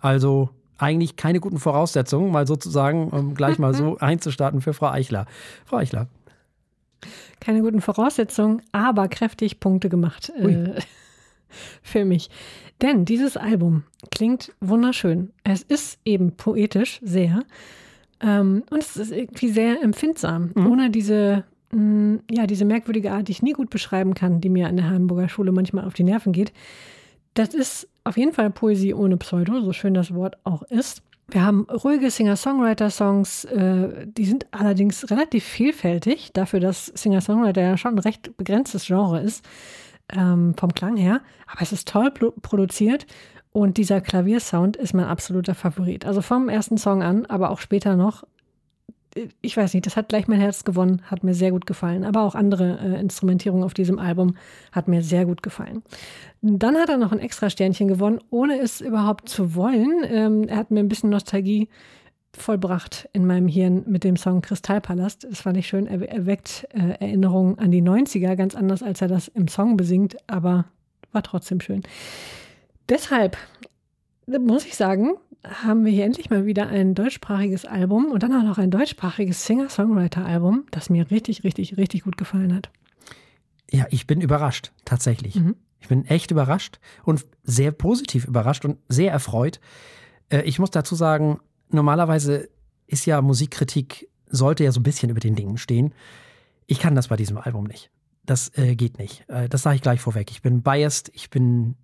[0.00, 5.26] Also eigentlich keine guten Voraussetzungen, mal sozusagen, um gleich mal so einzustarten für Frau Eichler.
[5.64, 6.08] Frau Eichler.
[7.40, 10.80] Keine guten Voraussetzungen, aber kräftig Punkte gemacht äh,
[11.82, 12.30] für mich.
[12.82, 15.30] Denn dieses Album klingt wunderschön.
[15.44, 17.42] Es ist eben poetisch sehr.
[18.20, 20.66] Ähm, und es ist irgendwie sehr empfindsam, Mhm.
[20.66, 24.68] ohne diese, mh, ja, diese merkwürdige Art, die ich nie gut beschreiben kann, die mir
[24.68, 26.52] an der Hamburger Schule manchmal auf die Nerven geht.
[27.34, 31.02] Das ist auf jeden Fall Poesie ohne Pseudo, so schön das Wort auch ist.
[31.30, 37.94] Wir haben ruhige Singer-Songwriter-Songs, äh, die sind allerdings relativ vielfältig, dafür, dass Singer-Songwriter ja schon
[37.94, 39.44] ein recht begrenztes Genre ist,
[40.12, 41.20] ähm, vom Klang her.
[41.46, 43.06] Aber es ist toll pro- produziert
[43.52, 46.04] und dieser Klaviersound ist mein absoluter Favorit.
[46.06, 48.24] Also vom ersten Song an, aber auch später noch.
[49.14, 52.04] Äh, Ich weiß nicht, das hat gleich mein Herz gewonnen, hat mir sehr gut gefallen.
[52.04, 54.36] Aber auch andere äh, Instrumentierung auf diesem Album
[54.72, 55.82] hat mir sehr gut gefallen.
[56.42, 60.04] Dann hat er noch ein extra Sternchen gewonnen, ohne es überhaupt zu wollen.
[60.04, 61.68] Ähm, er hat mir ein bisschen Nostalgie
[62.36, 65.26] vollbracht in meinem Hirn mit dem Song Kristallpalast.
[65.28, 65.86] Das fand ich schön.
[65.86, 70.16] Er erweckt äh, Erinnerungen an die 90er, ganz anders als er das im Song besingt,
[70.26, 70.66] aber
[71.12, 71.82] war trotzdem schön.
[72.88, 73.36] Deshalb
[74.26, 75.14] muss ich sagen,
[75.44, 79.46] haben wir hier endlich mal wieder ein deutschsprachiges Album und dann auch noch ein deutschsprachiges
[79.46, 82.70] Singer-Songwriter-Album, das mir richtig, richtig, richtig gut gefallen hat.
[83.70, 85.36] Ja, ich bin überrascht, tatsächlich.
[85.36, 85.56] Mhm.
[85.80, 89.60] Ich bin echt überrascht und sehr positiv überrascht und sehr erfreut.
[90.28, 91.38] Äh, Ich muss dazu sagen,
[91.70, 92.48] normalerweise
[92.86, 95.92] ist ja Musikkritik, sollte ja so ein bisschen über den Dingen stehen.
[96.66, 97.90] Ich kann das bei diesem Album nicht.
[98.24, 99.28] Das äh, geht nicht.
[99.28, 100.30] Äh, das sage ich gleich vorweg.
[100.30, 101.76] Ich bin biased, ich bin,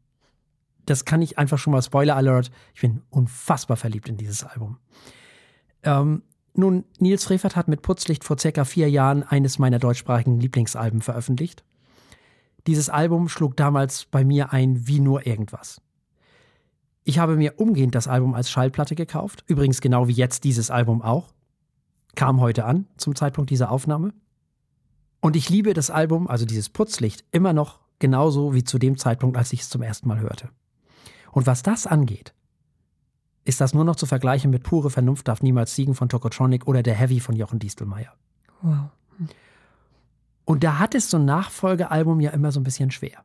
[0.86, 4.78] das kann ich einfach schon mal Spoiler Alert, ich bin unfassbar verliebt in dieses Album.
[5.82, 6.22] Ähm,
[6.54, 11.64] nun, Nils Frevert hat mit Putzlicht vor circa vier Jahren eines meiner deutschsprachigen Lieblingsalben veröffentlicht.
[12.66, 15.80] Dieses Album schlug damals bei mir ein wie nur irgendwas.
[17.04, 21.02] Ich habe mir umgehend das Album als Schallplatte gekauft, übrigens genau wie jetzt dieses Album
[21.02, 21.34] auch.
[22.14, 24.14] Kam heute an, zum Zeitpunkt dieser Aufnahme.
[25.20, 29.36] Und ich liebe das Album, also dieses Putzlicht, immer noch genauso wie zu dem Zeitpunkt,
[29.36, 30.48] als ich es zum ersten Mal hörte.
[31.30, 32.34] Und was das angeht,
[33.44, 36.82] ist das nur noch zu vergleichen mit Pure Vernunft darf niemals siegen von Tokotronic oder
[36.82, 38.14] der Heavy von Jochen Distelmeier.
[38.62, 38.90] Wow.
[40.46, 43.24] Und da hat es so ein Nachfolgealbum ja immer so ein bisschen schwer.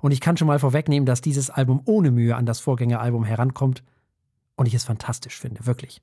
[0.00, 3.82] Und ich kann schon mal vorwegnehmen, dass dieses Album ohne Mühe an das Vorgängeralbum herankommt
[4.56, 6.02] und ich es fantastisch finde, wirklich.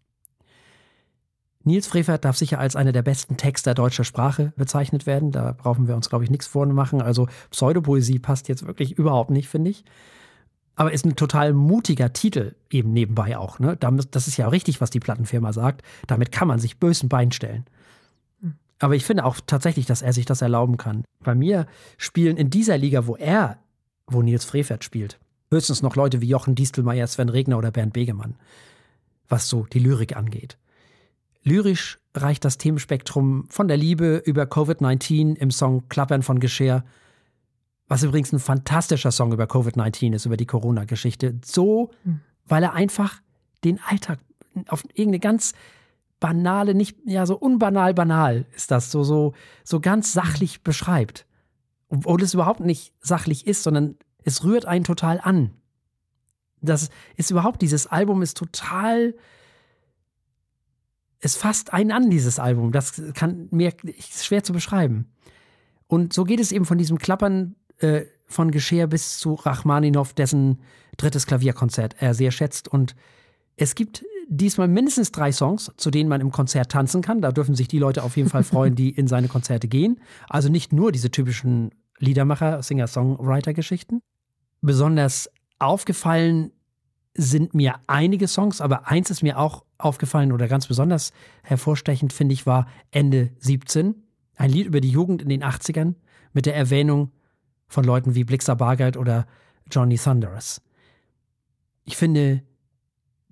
[1.64, 5.32] Nils Frevert darf sicher als einer der besten Texter deutscher Sprache bezeichnet werden.
[5.32, 7.02] Da brauchen wir uns, glaube ich, nichts vormachen.
[7.02, 9.84] Also Pseudopoesie passt jetzt wirklich überhaupt nicht, finde ich.
[10.76, 13.60] Aber ist ein total mutiger Titel eben nebenbei auch.
[13.60, 13.76] Ne?
[13.76, 15.82] Das ist ja richtig, was die Plattenfirma sagt.
[16.06, 17.66] Damit kann man sich bösen Bein stellen.
[18.80, 21.04] Aber ich finde auch tatsächlich, dass er sich das erlauben kann.
[21.24, 21.66] Bei mir
[21.98, 23.58] spielen in dieser Liga, wo er,
[24.08, 25.20] wo Nils Frevert spielt,
[25.52, 28.36] höchstens noch Leute wie Jochen Distelmeier, Sven Regner oder Bernd Begemann,
[29.28, 30.58] was so die Lyrik angeht.
[31.44, 36.84] Lyrisch reicht das Themenspektrum von der Liebe über Covid-19 im Song Klappern von Geschirr,
[37.88, 41.40] was übrigens ein fantastischer Song über Covid-19 ist, über die Corona-Geschichte.
[41.46, 42.20] So, hm.
[42.46, 43.22] weil er einfach
[43.64, 44.20] den Alltag
[44.68, 45.54] auf irgendeine ganz
[46.20, 51.27] banale, nicht, ja, so unbanal banal ist das, so, so, so ganz sachlich beschreibt.
[51.90, 55.52] Obwohl es überhaupt nicht sachlich ist, sondern es rührt einen total an.
[56.62, 59.14] Das ist überhaupt, dieses Album ist total
[61.20, 62.72] es fasst einen an, dieses Album.
[62.72, 65.12] Das kann mir ist schwer zu beschreiben.
[65.88, 70.60] Und so geht es eben von diesem Klappern äh, von Geschirr bis zu Rachmaninow, dessen
[70.98, 72.68] drittes Klavierkonzert er sehr schätzt.
[72.68, 72.96] Und
[73.56, 77.22] es gibt diesmal mindestens drei Songs, zu denen man im Konzert tanzen kann.
[77.22, 80.00] Da dürfen sich die Leute auf jeden Fall freuen, die in seine Konzerte gehen.
[80.30, 84.02] Also nicht nur diese typischen Liedermacher, Singer-Songwriter-Geschichten.
[84.62, 86.52] Besonders aufgefallen
[87.14, 91.12] sind mir einige Songs, aber eins ist mir auch aufgefallen oder ganz besonders
[91.44, 93.96] hervorstechend, finde ich, war Ende 17.
[94.36, 95.96] Ein Lied über die Jugend in den 80ern
[96.34, 97.12] mit der Erwähnung
[97.68, 99.26] von Leuten wie Blixer Bargeld oder
[99.72, 100.62] Johnny Thunderous.
[101.86, 102.44] Ich finde,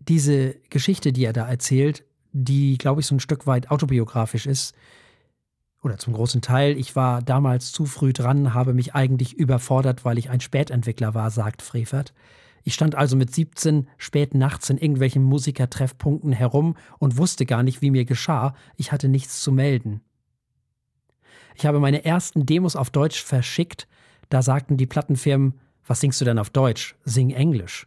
[0.08, 4.76] diese Geschichte, die er da erzählt, die, glaube ich, so ein Stück weit autobiografisch ist,
[5.86, 10.18] oder zum großen Teil, ich war damals zu früh dran, habe mich eigentlich überfordert, weil
[10.18, 12.12] ich ein Spätentwickler war, sagt Frevert.
[12.64, 17.84] Ich stand also mit 17 spät nachts in irgendwelchen Musikertreffpunkten herum und wusste gar nicht,
[17.84, 18.56] wie mir geschah.
[18.76, 20.02] Ich hatte nichts zu melden.
[21.54, 23.88] Ich habe meine ersten Demos auf Deutsch verschickt.
[24.30, 25.54] Da sagten die Plattenfirmen,
[25.86, 26.96] was singst du denn auf Deutsch?
[27.04, 27.86] Sing Englisch.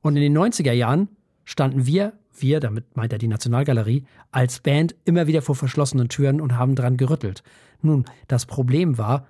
[0.00, 1.08] Und in den 90er Jahren
[1.50, 6.40] standen wir, wir, damit meint er die Nationalgalerie, als Band immer wieder vor verschlossenen Türen
[6.40, 7.42] und haben dran gerüttelt.
[7.82, 9.26] Nun, das Problem war,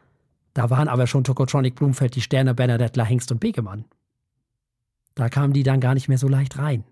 [0.53, 3.87] da waren aber schon Tokotronic, Blumfeld, die Sterne, Bernadette, Hengst und Begemann.
[5.15, 6.85] Da kamen die dann gar nicht mehr so leicht rein.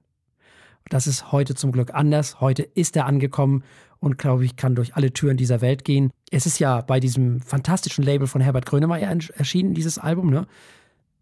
[0.88, 2.40] Das ist heute zum Glück anders.
[2.40, 3.62] Heute ist er angekommen
[4.00, 6.10] und glaube ich, kann durch alle Türen dieser Welt gehen.
[6.30, 10.46] Es ist ja bei diesem fantastischen Label von Herbert Grönemeyer erschienen, dieses Album, ne?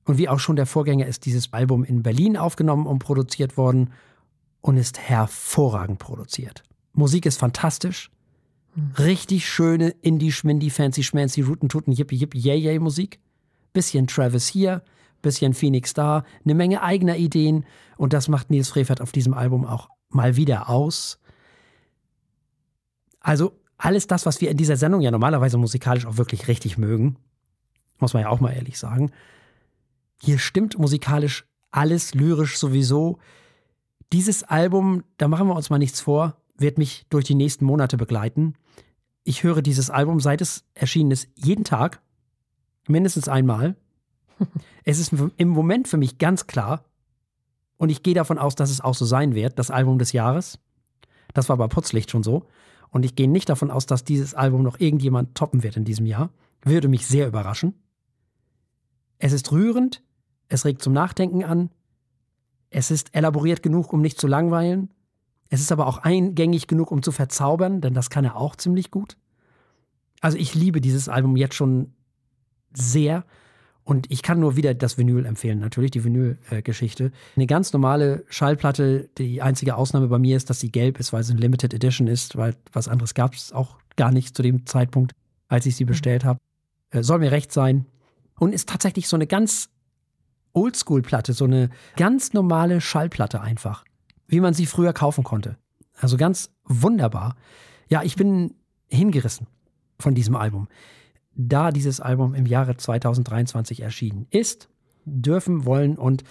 [0.07, 3.91] Und wie auch schon der Vorgänger ist dieses Album in Berlin aufgenommen und produziert worden
[4.61, 6.63] und ist hervorragend produziert.
[6.93, 8.11] Musik ist fantastisch.
[8.75, 8.93] Hm.
[8.99, 13.19] Richtig schöne Indie, Schmindy, Fancy, Schmancy, Rooten, Tuten, Yippie, Yippie, Yay, Yay Musik.
[13.73, 14.83] Bisschen Travis hier,
[15.23, 17.67] bisschen Phoenix da, eine Menge eigener Ideen
[17.97, 21.19] und das macht Nils Frevert auf diesem Album auch mal wieder aus.
[23.21, 27.17] Also alles das, was wir in dieser Sendung ja normalerweise musikalisch auch wirklich richtig mögen,
[27.99, 29.11] muss man ja auch mal ehrlich sagen.
[30.23, 33.19] Hier stimmt musikalisch alles, lyrisch sowieso.
[34.13, 37.97] Dieses Album, da machen wir uns mal nichts vor, wird mich durch die nächsten Monate
[37.97, 38.55] begleiten.
[39.25, 42.01] Ich höre dieses Album, seit es erschienen ist, jeden Tag,
[42.89, 43.77] mindestens einmal.
[44.85, 46.85] es ist im Moment für mich ganz klar,
[47.79, 50.59] und ich gehe davon aus, dass es auch so sein wird, das Album des Jahres.
[51.35, 52.47] Das war bei Putzlicht schon so.
[52.91, 56.07] Und ich gehe nicht davon aus, dass dieses Album noch irgendjemand toppen wird in diesem
[56.07, 56.31] Jahr.
[56.63, 57.75] Würde mich sehr überraschen.
[59.19, 60.03] Es ist rührend,
[60.49, 61.71] es regt zum Nachdenken an,
[62.71, 64.91] es ist elaboriert genug, um nicht zu langweilen.
[65.49, 68.91] Es ist aber auch eingängig genug, um zu verzaubern, denn das kann er auch ziemlich
[68.91, 69.17] gut.
[70.21, 71.95] Also ich liebe dieses Album jetzt schon
[72.75, 73.25] sehr
[73.85, 77.13] und ich kann nur wieder das Vinyl empfehlen, natürlich, die Vinyl-Geschichte.
[77.37, 81.23] Eine ganz normale Schallplatte, die einzige Ausnahme bei mir ist, dass sie gelb ist, weil
[81.23, 84.67] sie eine Limited Edition ist, weil was anderes gab es auch gar nicht zu dem
[84.67, 85.13] Zeitpunkt,
[85.47, 86.41] als ich sie bestellt habe.
[86.91, 87.87] Äh, soll mir recht sein.
[88.39, 89.71] Und ist tatsächlich so eine ganz
[90.57, 93.85] Oldschool-Platte, so eine ganz normale Schallplatte einfach,
[94.27, 95.57] wie man sie früher kaufen konnte.
[95.95, 97.37] Also ganz wunderbar.
[97.89, 98.55] Ja, ich bin
[98.89, 99.47] hingerissen
[99.99, 100.69] von diesem Album
[101.37, 104.69] da dieses Album im Jahre 2023 erschienen ist,
[105.05, 106.25] dürfen, wollen und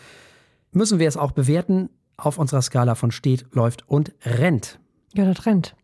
[0.71, 4.79] müssen wir es auch bewerten auf unserer Skala von steht, läuft und rennt.
[5.13, 5.75] Ja, das rennt.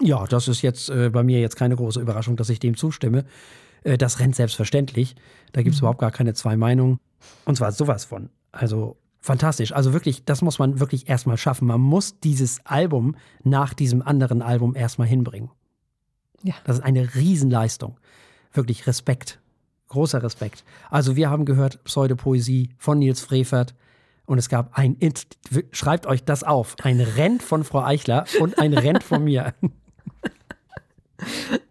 [0.00, 3.24] Ja, das ist jetzt äh, bei mir jetzt keine große Überraschung, dass ich dem zustimme.
[3.82, 5.16] Äh, das rennt selbstverständlich.
[5.52, 5.86] Da gibt es mhm.
[5.86, 7.00] überhaupt gar keine zwei Meinungen.
[7.44, 8.30] Und zwar sowas von.
[8.52, 9.72] Also fantastisch.
[9.72, 11.66] Also wirklich, das muss man wirklich erstmal schaffen.
[11.66, 15.50] Man muss dieses Album nach diesem anderen Album erstmal hinbringen.
[16.42, 16.54] Ja.
[16.64, 17.98] Das ist eine Riesenleistung.
[18.52, 19.40] Wirklich Respekt.
[19.88, 20.64] Großer Respekt.
[20.90, 23.74] Also wir haben gehört Pseudopoesie von Nils Frevert
[24.26, 24.96] und es gab ein,
[25.72, 29.54] schreibt euch das auf, ein Rent von Frau Eichler und ein Rent von mir.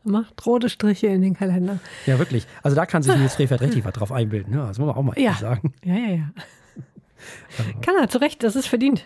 [0.08, 1.80] Macht rote Striche in den Kalender.
[2.06, 2.48] Ja, wirklich.
[2.64, 4.54] Also da kann sich Nils Frevert richtig was drauf einbilden.
[4.54, 5.34] Ja, das muss man auch mal ja.
[5.34, 5.74] sagen.
[5.84, 6.30] Ja, ja, ja.
[7.82, 9.06] Kann er, zu Recht, das ist verdient.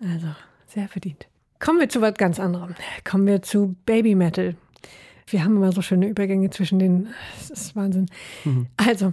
[0.00, 0.28] Also,
[0.66, 1.26] sehr verdient.
[1.58, 2.74] Kommen wir zu was ganz anderem.
[3.04, 4.54] Kommen wir zu Baby Metal.
[5.26, 7.08] Wir haben immer so schöne Übergänge zwischen den.
[7.36, 8.06] Das ist Wahnsinn.
[8.44, 8.66] Mhm.
[8.76, 9.12] Also,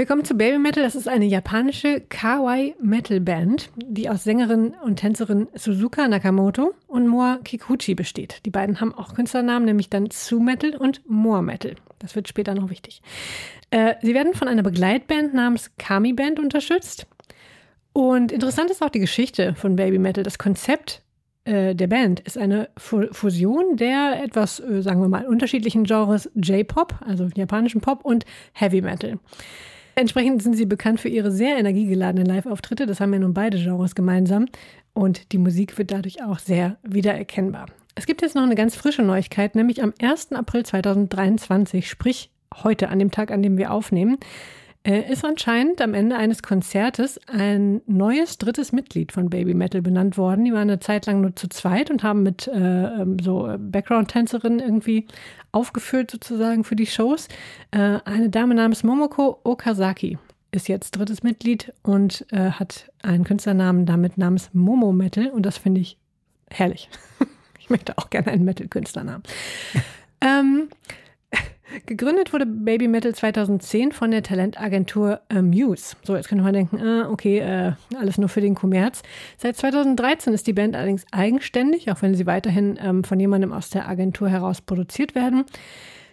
[0.00, 0.82] wir kommen zu Baby Metal.
[0.82, 7.06] Das ist eine japanische Kawaii Metal Band, die aus Sängerin und Tänzerin Suzuka Nakamoto und
[7.06, 8.40] Moa Kikuchi besteht.
[8.46, 11.74] Die beiden haben auch Künstlernamen, nämlich dann Tsu Metal und Moa Metal.
[11.98, 13.02] Das wird später noch wichtig.
[13.70, 17.06] Äh, sie werden von einer Begleitband namens Kami Band unterstützt.
[17.92, 20.24] Und interessant ist auch die Geschichte von Baby Metal.
[20.24, 21.02] Das Konzept
[21.44, 26.94] äh, der Band ist eine Fusion der etwas, äh, sagen wir mal, unterschiedlichen Genres J-Pop,
[27.06, 29.18] also japanischen Pop und Heavy Metal.
[30.00, 32.86] Entsprechend sind sie bekannt für ihre sehr energiegeladenen Live-Auftritte.
[32.86, 34.46] Das haben ja nun beide Genres gemeinsam.
[34.94, 37.66] Und die Musik wird dadurch auch sehr wiedererkennbar.
[37.96, 40.32] Es gibt jetzt noch eine ganz frische Neuigkeit, nämlich am 1.
[40.32, 42.30] April 2023, sprich
[42.62, 44.16] heute, an dem Tag, an dem wir aufnehmen,
[44.82, 50.16] äh, ist anscheinend am Ende eines Konzertes ein neues drittes Mitglied von Baby Metal benannt
[50.16, 50.46] worden.
[50.46, 54.60] Die waren eine Zeit lang nur zu zweit und haben mit äh, ähm, so Background-Tänzerinnen
[54.60, 55.06] irgendwie
[55.52, 57.28] aufgeführt sozusagen für die Shows.
[57.70, 60.18] Äh, eine Dame namens Momoko Okazaki
[60.52, 65.58] ist jetzt drittes Mitglied und äh, hat einen Künstlernamen damit namens Momo Metal und das
[65.58, 65.96] finde ich
[66.50, 66.88] herrlich.
[67.58, 69.22] ich möchte auch gerne einen Metal-Künstlernamen.
[70.20, 70.68] ähm,
[71.86, 75.96] Gegründet wurde Baby Metal 2010 von der Talentagentur Muse.
[76.02, 79.02] So, jetzt könnte man denken, ah, okay, äh, alles nur für den Kommerz.
[79.38, 83.70] Seit 2013 ist die Band allerdings eigenständig, auch wenn sie weiterhin ähm, von jemandem aus
[83.70, 85.44] der Agentur heraus produziert werden.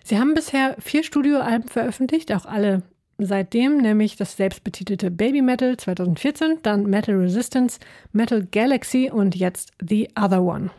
[0.04, 2.84] Sie haben bisher vier Studioalben veröffentlicht, auch alle
[3.17, 7.80] seitdem, nämlich das selbstbetitelte Baby Metal 2014, dann Metal Resistance,
[8.12, 10.70] Metal Galaxy und jetzt The Other One.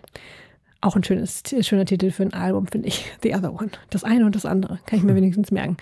[0.81, 3.11] Auch ein schönes, schöner Titel für ein Album, finde ich.
[3.23, 3.71] The Other One.
[3.91, 4.79] Das eine und das andere.
[4.87, 5.77] Kann ich mir wenigstens merken.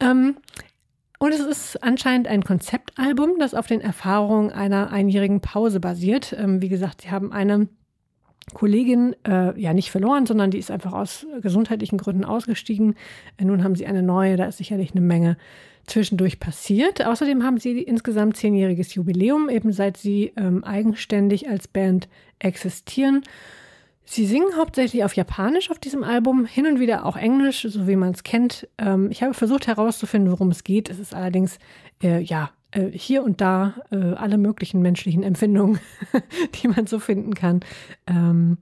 [0.00, 0.36] Ähm,
[1.18, 6.34] und es ist anscheinend ein Konzeptalbum, das auf den Erfahrungen einer einjährigen Pause basiert.
[6.36, 7.68] Ähm, wie gesagt, sie haben eine
[8.54, 12.96] Kollegin äh, ja nicht verloren, sondern die ist einfach aus gesundheitlichen Gründen ausgestiegen.
[13.36, 15.36] Äh, nun haben sie eine neue, da ist sicherlich eine Menge
[15.86, 17.04] zwischendurch passiert.
[17.04, 23.22] Außerdem haben sie insgesamt zehnjähriges Jubiläum, eben seit sie ähm, eigenständig als Band existieren.
[24.04, 27.96] Sie singen hauptsächlich auf Japanisch auf diesem Album, hin und wieder auch Englisch, so wie
[27.96, 28.68] man es kennt.
[28.78, 30.90] Ähm, ich habe versucht herauszufinden, worum es geht.
[30.90, 31.58] Es ist allerdings,
[32.02, 35.78] äh, ja, äh, hier und da äh, alle möglichen menschlichen Empfindungen,
[36.62, 37.60] die man so finden kann.
[38.06, 38.58] Ähm,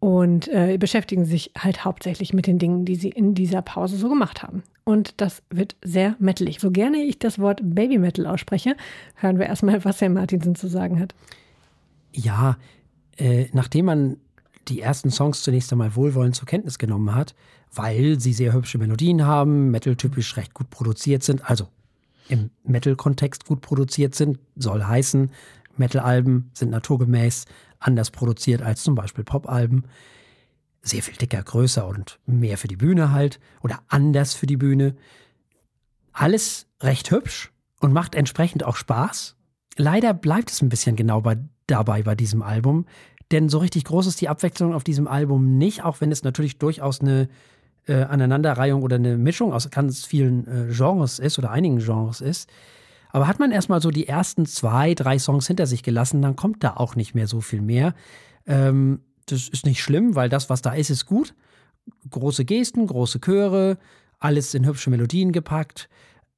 [0.00, 4.08] und äh, beschäftigen sich halt hauptsächlich mit den Dingen, die sie in dieser Pause so
[4.08, 4.62] gemacht haben.
[4.84, 6.60] Und das wird sehr metalig.
[6.60, 8.76] So gerne ich das Wort Baby Metal ausspreche,
[9.16, 11.14] hören wir erstmal, was Herr Martinsen zu sagen hat.
[12.12, 12.58] Ja,
[13.16, 14.16] äh, nachdem man
[14.68, 17.34] die ersten Songs zunächst einmal wohlwollend zur Kenntnis genommen hat,
[17.74, 21.68] weil sie sehr hübsche Melodien haben, metal-typisch recht gut produziert sind, also
[22.28, 25.30] im Metal-Kontext gut produziert sind, soll heißen,
[25.76, 27.46] Metal-Alben sind naturgemäß
[27.78, 29.84] anders produziert als zum Beispiel Pop-Alben.
[30.82, 34.96] Sehr viel dicker, größer und mehr für die Bühne halt oder anders für die Bühne.
[36.12, 39.36] Alles recht hübsch und macht entsprechend auch Spaß.
[39.76, 42.86] Leider bleibt es ein bisschen genau bei, dabei bei diesem Album,
[43.30, 46.58] denn so richtig groß ist die Abwechslung auf diesem Album nicht, auch wenn es natürlich
[46.58, 47.28] durchaus eine
[47.86, 52.48] äh, Aneinanderreihung oder eine Mischung aus ganz vielen äh, Genres ist oder einigen Genres ist.
[53.10, 56.62] Aber hat man erstmal so die ersten zwei, drei Songs hinter sich gelassen, dann kommt
[56.62, 57.94] da auch nicht mehr so viel mehr.
[58.46, 61.34] Ähm, das ist nicht schlimm, weil das, was da ist, ist gut.
[62.10, 63.78] Große Gesten, große Chöre,
[64.18, 65.88] alles in hübsche Melodien gepackt.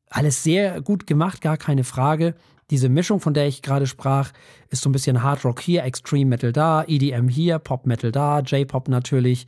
[0.08, 2.34] Alles sehr gut gemacht, gar keine Frage.
[2.70, 4.32] Diese Mischung, von der ich gerade sprach,
[4.68, 8.40] ist so ein bisschen Hard Rock hier, Extreme Metal da, EDM hier, Pop Metal da,
[8.40, 9.46] J-Pop natürlich.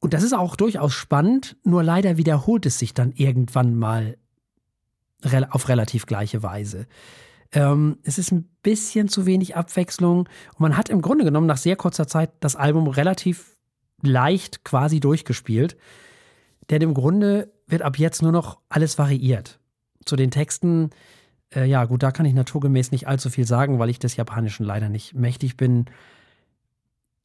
[0.00, 4.16] Und das ist auch durchaus spannend, nur leider wiederholt es sich dann irgendwann mal
[5.50, 6.86] auf relativ gleiche Weise.
[7.52, 11.56] Ähm, es ist ein bisschen zu wenig Abwechslung und man hat im Grunde genommen nach
[11.56, 13.56] sehr kurzer Zeit das Album relativ
[14.02, 15.76] leicht quasi durchgespielt.
[16.70, 19.60] Denn im Grunde wird ab jetzt nur noch alles variiert.
[20.04, 20.90] Zu den Texten
[21.54, 24.64] äh, ja, gut, da kann ich naturgemäß nicht allzu viel sagen, weil ich des Japanischen
[24.64, 25.86] leider nicht mächtig bin.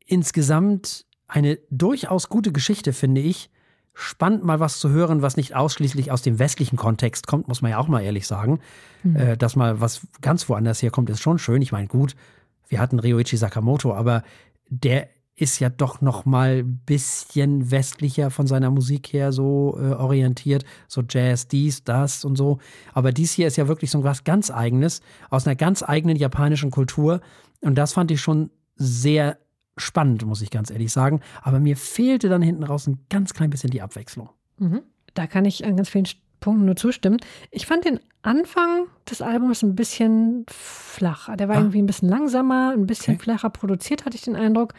[0.05, 3.49] Insgesamt eine durchaus gute Geschichte, finde ich.
[3.93, 7.71] Spannend mal was zu hören, was nicht ausschließlich aus dem westlichen Kontext kommt, muss man
[7.71, 8.59] ja auch mal ehrlich sagen.
[9.03, 9.15] Mhm.
[9.15, 11.61] Äh, dass mal was ganz woanders herkommt, ist schon schön.
[11.61, 12.15] Ich meine, gut,
[12.67, 14.23] wir hatten Ryoichi Sakamoto, aber
[14.69, 15.09] der
[15.41, 20.63] ist ja doch noch mal ein bisschen westlicher von seiner Musik her so äh, orientiert,
[20.87, 22.59] so Jazz, dies, das und so.
[22.93, 26.69] Aber dies hier ist ja wirklich so was ganz eigenes aus einer ganz eigenen japanischen
[26.69, 27.21] Kultur
[27.61, 29.37] und das fand ich schon sehr
[29.77, 31.21] spannend, muss ich ganz ehrlich sagen.
[31.41, 34.29] Aber mir fehlte dann hinten raus ein ganz klein bisschen die Abwechslung.
[34.57, 34.81] Mhm.
[35.13, 36.05] Da kann ich an ganz vielen
[36.41, 37.17] Punkten nur zustimmen.
[37.51, 41.33] Ich fand den Anfang des Albums ein bisschen flach.
[41.37, 41.59] Der war ah.
[41.59, 43.23] irgendwie ein bisschen langsamer, ein bisschen okay.
[43.23, 44.73] flacher produziert, hatte ich den Eindruck.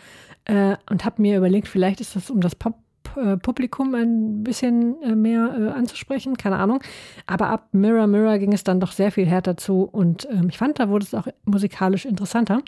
[0.44, 2.74] Äh, und habe mir überlegt, vielleicht ist das um das Pop
[3.16, 6.82] äh, Publikum ein bisschen äh, mehr äh, anzusprechen, keine Ahnung.
[7.26, 10.58] Aber ab Mirror Mirror ging es dann doch sehr viel härter zu und ähm, ich
[10.58, 12.62] fand, da wurde es auch musikalisch interessanter.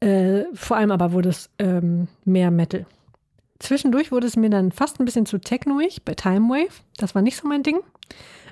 [0.00, 2.86] Äh, vor allem aber wurde es ähm, mehr Metal.
[3.58, 6.82] Zwischendurch wurde es mir dann fast ein bisschen zu technoig bei Time Wave.
[6.96, 7.78] Das war nicht so mein Ding.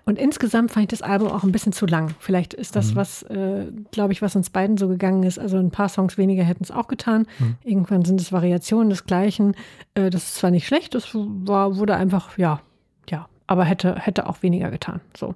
[0.05, 2.15] Und insgesamt fand ich das Album auch ein bisschen zu lang.
[2.19, 2.97] Vielleicht ist das, mhm.
[2.97, 5.39] was, äh, glaube ich, was uns beiden so gegangen ist.
[5.39, 7.27] Also ein paar Songs weniger hätten es auch getan.
[7.39, 7.57] Mhm.
[7.65, 9.55] Irgendwann sind es Variationen des Gleichen.
[9.95, 12.61] Äh, das ist zwar nicht schlecht, das war, wurde einfach, ja,
[13.09, 15.01] ja, aber hätte, hätte auch weniger getan.
[15.17, 15.35] So.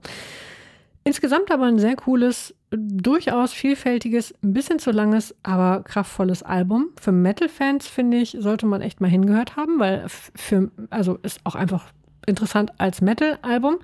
[1.07, 6.89] Insgesamt aber ein sehr cooles, durchaus vielfältiges, ein bisschen zu langes, aber kraftvolles Album.
[6.99, 11.55] Für Metal-Fans, finde ich, sollte man echt mal hingehört haben, weil für, also ist auch
[11.55, 11.93] einfach
[12.27, 13.79] interessant als Metal-Album.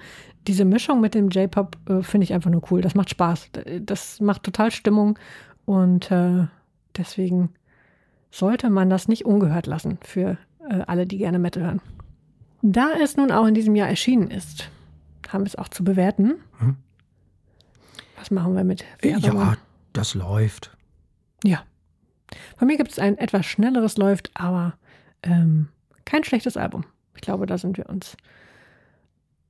[0.46, 2.80] Diese Mischung mit dem J-Pop äh, finde ich einfach nur cool.
[2.80, 3.50] Das macht Spaß.
[3.80, 5.18] Das macht total Stimmung
[5.66, 6.46] und äh,
[6.96, 7.50] deswegen
[8.30, 11.80] sollte man das nicht ungehört lassen für äh, alle, die gerne Metal hören.
[12.62, 14.70] Da es nun auch in diesem Jahr erschienen ist,
[15.28, 16.34] haben wir es auch zu bewerten.
[16.58, 16.76] Hm.
[18.16, 19.40] Was machen wir mit Werbung?
[19.40, 19.56] Ja,
[19.92, 20.76] das läuft.
[21.44, 21.62] Ja.
[22.56, 24.74] Von mir gibt es ein etwas schnelleres läuft, aber
[25.22, 25.68] ähm,
[26.04, 26.84] kein schlechtes Album.
[27.14, 28.16] Ich glaube, da sind wir uns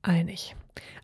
[0.01, 0.55] einig.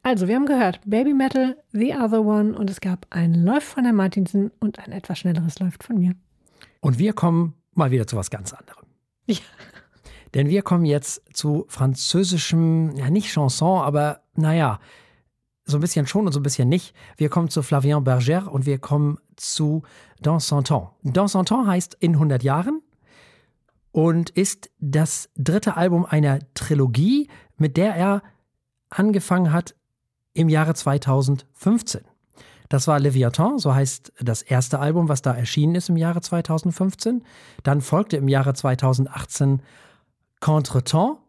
[0.04, 3.84] Also, wir haben gehört Baby Metal, The Other One und es gab ein Läuft von
[3.84, 6.14] der Martinsen und ein etwas schnelleres Läuft von mir.
[6.80, 8.86] Und wir kommen mal wieder zu was ganz anderem.
[9.26, 9.38] Ja.
[10.34, 14.80] Denn wir kommen jetzt zu französischem, ja nicht Chanson, aber naja,
[15.66, 16.94] so ein bisschen schon und so ein bisschen nicht.
[17.18, 19.84] Wir kommen zu Flavien Berger und wir kommen zu
[20.22, 20.92] Dans son temps.
[21.04, 22.82] Dans son temps heißt in 100 Jahren
[23.92, 28.24] und ist das dritte Album einer Trilogie, mit der er
[28.89, 29.76] angefangen hat
[30.34, 32.02] im Jahre 2015.
[32.69, 37.23] Das war Leviathan, so heißt das erste Album, was da erschienen ist im Jahre 2015.
[37.63, 39.62] Dann folgte im Jahre 2018
[40.41, 41.19] Contretemps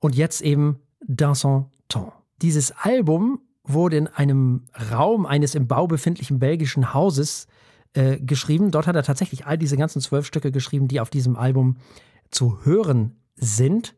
[0.00, 2.12] und jetzt eben Dans son temps.
[2.42, 7.46] Dieses Album wurde in einem Raum eines im Bau befindlichen belgischen Hauses
[7.92, 8.70] äh, geschrieben.
[8.70, 11.76] Dort hat er tatsächlich all diese ganzen zwölf Stücke geschrieben, die auf diesem Album
[12.30, 13.94] zu hören sind.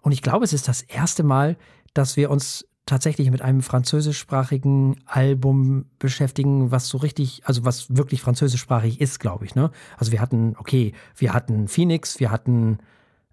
[0.00, 1.56] Und ich glaube, es ist das erste Mal,
[1.94, 8.20] dass wir uns tatsächlich mit einem französischsprachigen Album beschäftigen, was so richtig, also was wirklich
[8.20, 9.54] französischsprachig ist, glaube ich.
[9.54, 9.70] Ne?
[9.96, 12.78] Also wir hatten, okay, wir hatten Phoenix, wir hatten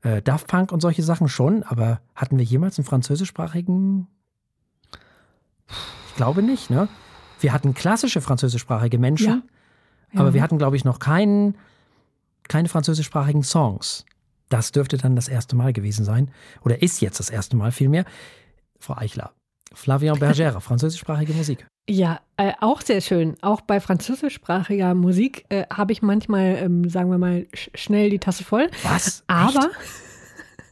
[0.04, 4.08] äh, Daft Punk und solche Sachen schon, aber hatten wir jemals einen französischsprachigen
[6.10, 6.88] ich glaube nicht, ne?
[7.40, 9.42] Wir hatten klassische französischsprachige Menschen, ja.
[10.14, 10.20] Ja.
[10.22, 11.56] aber wir hatten, glaube ich, noch keinen,
[12.48, 14.06] keine französischsprachigen Songs.
[14.50, 16.32] Das dürfte dann das erste Mal gewesen sein.
[16.64, 18.06] Oder ist jetzt das erste Mal vielmehr.
[18.80, 19.32] Frau Eichler.
[19.74, 21.66] Flavien Bergère, französischsprachige Musik.
[21.90, 23.36] Ja, äh, auch sehr schön.
[23.42, 28.20] Auch bei französischsprachiger Musik äh, habe ich manchmal, ähm, sagen wir mal, sch schnell die
[28.20, 28.70] Tasse voll.
[28.84, 29.24] Was?
[29.28, 29.70] Aber.
[29.70, 30.08] Echt?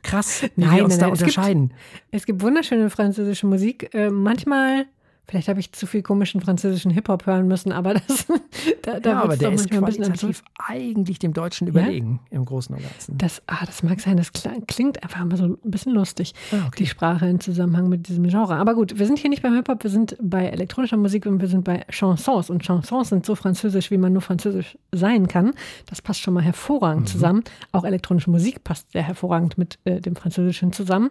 [0.03, 1.13] Krass, wie nein, wir uns nein, da nein.
[1.13, 1.71] unterscheiden.
[1.71, 3.93] Es gibt, es gibt wunderschöne französische Musik.
[3.95, 4.85] Äh, manchmal
[5.27, 8.27] Vielleicht habe ich zu viel komischen französischen Hip-Hop hören müssen, aber das
[8.83, 12.37] da, da ja, aber der ist qualitativ eigentlich dem Deutschen überlegen ja?
[12.37, 13.17] im Großen und Ganzen.
[13.17, 14.31] Das, ah, das mag sein, das
[14.67, 16.75] klingt einfach immer so ein bisschen lustig, ah, okay.
[16.79, 18.55] die Sprache im Zusammenhang mit diesem Genre.
[18.55, 21.47] Aber gut, wir sind hier nicht beim Hip-Hop, wir sind bei elektronischer Musik und wir
[21.47, 22.49] sind bei Chansons.
[22.49, 25.53] Und Chansons sind so französisch, wie man nur französisch sein kann.
[25.87, 27.07] Das passt schon mal hervorragend mhm.
[27.07, 27.43] zusammen.
[27.71, 31.09] Auch elektronische Musik passt sehr hervorragend mit äh, dem Französischen zusammen.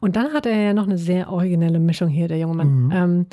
[0.00, 2.84] Und dann hat er ja noch eine sehr originelle Mischung hier, der junge Mann.
[2.84, 2.92] Mhm.
[2.92, 3.26] Ähm,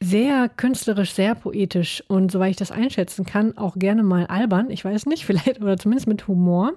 [0.00, 4.84] sehr künstlerisch, sehr poetisch und soweit ich das einschätzen kann, auch gerne mal albern, ich
[4.84, 6.72] weiß nicht, vielleicht oder zumindest mit Humor,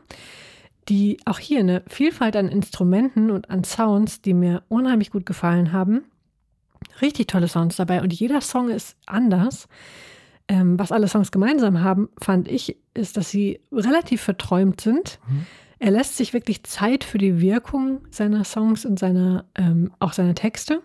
[0.87, 5.71] die auch hier eine Vielfalt an Instrumenten und an Sounds, die mir unheimlich gut gefallen
[5.71, 6.05] haben.
[7.01, 9.67] Richtig tolle Sounds dabei und jeder Song ist anders.
[10.47, 15.19] Ähm, was alle Songs gemeinsam haben, fand ich, ist, dass sie relativ verträumt sind.
[15.27, 15.45] Mhm.
[15.77, 20.33] Er lässt sich wirklich Zeit für die Wirkung seiner Songs und seiner, ähm, auch seiner
[20.33, 20.81] Texte.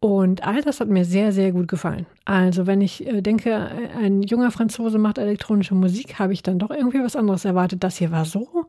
[0.00, 2.06] Und all das hat mir sehr, sehr gut gefallen.
[2.24, 6.70] Also wenn ich äh, denke, ein junger Franzose macht elektronische Musik, habe ich dann doch
[6.70, 7.84] irgendwie was anderes erwartet.
[7.84, 8.66] Das hier war so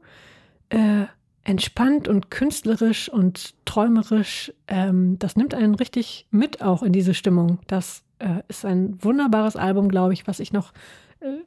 [0.70, 1.06] äh,
[1.44, 4.52] entspannt und künstlerisch und träumerisch.
[4.68, 7.60] Ähm, das nimmt einen richtig mit auch in diese Stimmung.
[7.68, 10.76] Das äh, ist ein wunderbares Album, glaube ich, was ich noch, äh,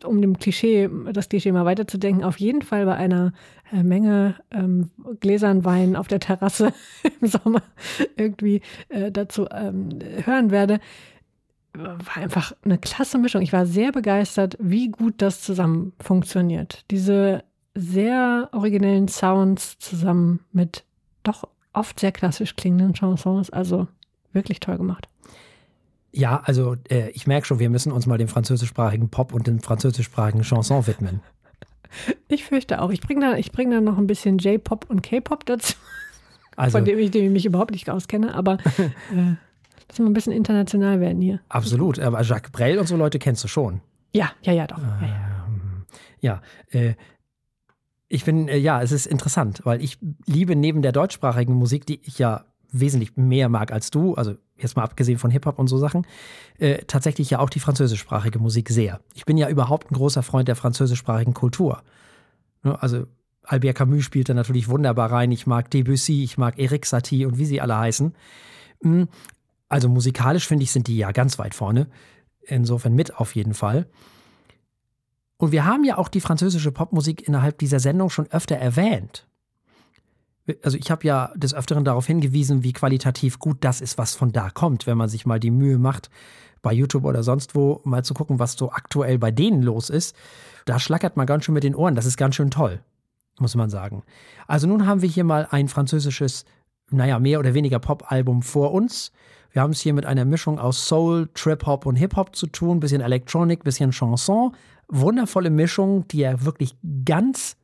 [0.05, 3.33] um dem Klischee, das Klischee mal weiterzudenken, auf jeden Fall bei einer
[3.73, 6.73] äh, Menge ähm, Gläsern Wein auf der Terrasse
[7.21, 7.63] im Sommer
[8.17, 9.89] irgendwie äh, dazu ähm,
[10.25, 10.81] hören werde.
[11.73, 13.43] War einfach eine klasse Mischung.
[13.43, 16.85] Ich war sehr begeistert, wie gut das zusammen funktioniert.
[16.93, 17.43] Diese
[17.75, 20.85] sehr originellen Sounds zusammen mit
[21.25, 23.51] doch oft sehr klassisch klingenden Chansons.
[23.51, 23.89] Also
[24.33, 25.09] wirklich toll gemacht.
[26.17, 29.59] Ja, also äh, ich merke schon, wir müssen uns mal dem französischsprachigen Pop und dem
[29.59, 31.21] französischsprachigen Chanson widmen.
[32.29, 32.91] Ich fürchte auch.
[32.91, 35.75] Ich bringe da, bring da noch ein bisschen J-Pop und K-Pop dazu,
[36.57, 38.35] also, von dem ich, dem ich mich überhaupt nicht auskenne.
[38.35, 39.35] Aber äh,
[39.89, 41.41] lass mal ein bisschen international werden hier.
[41.49, 41.99] Absolut.
[41.99, 43.81] Aber Jacques Brel und so Leute kennst du schon.
[44.13, 44.79] Ja, ja, ja, doch.
[44.79, 45.85] Ähm,
[46.21, 46.95] ja äh,
[48.09, 52.01] ich bin, äh, ja, es ist interessant, weil ich liebe neben der deutschsprachigen Musik, die
[52.05, 55.79] ich ja wesentlich mehr mag als du, also jetzt mal abgesehen von Hip-Hop und so
[55.79, 56.07] Sachen,
[56.59, 59.01] äh, tatsächlich ja auch die französischsprachige Musik sehr.
[59.15, 61.83] Ich bin ja überhaupt ein großer Freund der französischsprachigen Kultur.
[62.63, 63.07] Ne, also
[63.43, 65.33] Albert Camus spielt da natürlich wunderbar rein.
[65.33, 68.15] Ich mag Debussy, ich mag Eric Satie und wie sie alle heißen.
[68.83, 69.09] Hm,
[69.69, 71.89] also musikalisch finde ich, sind die ja ganz weit vorne.
[72.43, 73.87] Insofern mit auf jeden Fall.
[75.37, 79.27] Und wir haben ja auch die französische Popmusik innerhalb dieser Sendung schon öfter erwähnt
[80.63, 84.33] also ich habe ja des Öfteren darauf hingewiesen, wie qualitativ gut das ist, was von
[84.33, 86.11] da kommt, wenn man sich mal die Mühe macht,
[86.63, 90.17] bei YouTube oder sonst wo mal zu gucken, was so aktuell bei denen los ist.
[90.65, 91.95] Da schlackert man ganz schön mit den Ohren.
[91.95, 92.81] Das ist ganz schön toll,
[93.39, 94.03] muss man sagen.
[94.47, 96.45] Also nun haben wir hier mal ein französisches,
[96.91, 99.13] naja, mehr oder weniger Pop-Album vor uns.
[99.51, 103.01] Wir haben es hier mit einer Mischung aus Soul, Trip-Hop und Hip-Hop zu tun, bisschen
[103.01, 104.55] Electronic, bisschen Chanson.
[104.89, 107.57] Wundervolle Mischung, die ja wirklich ganz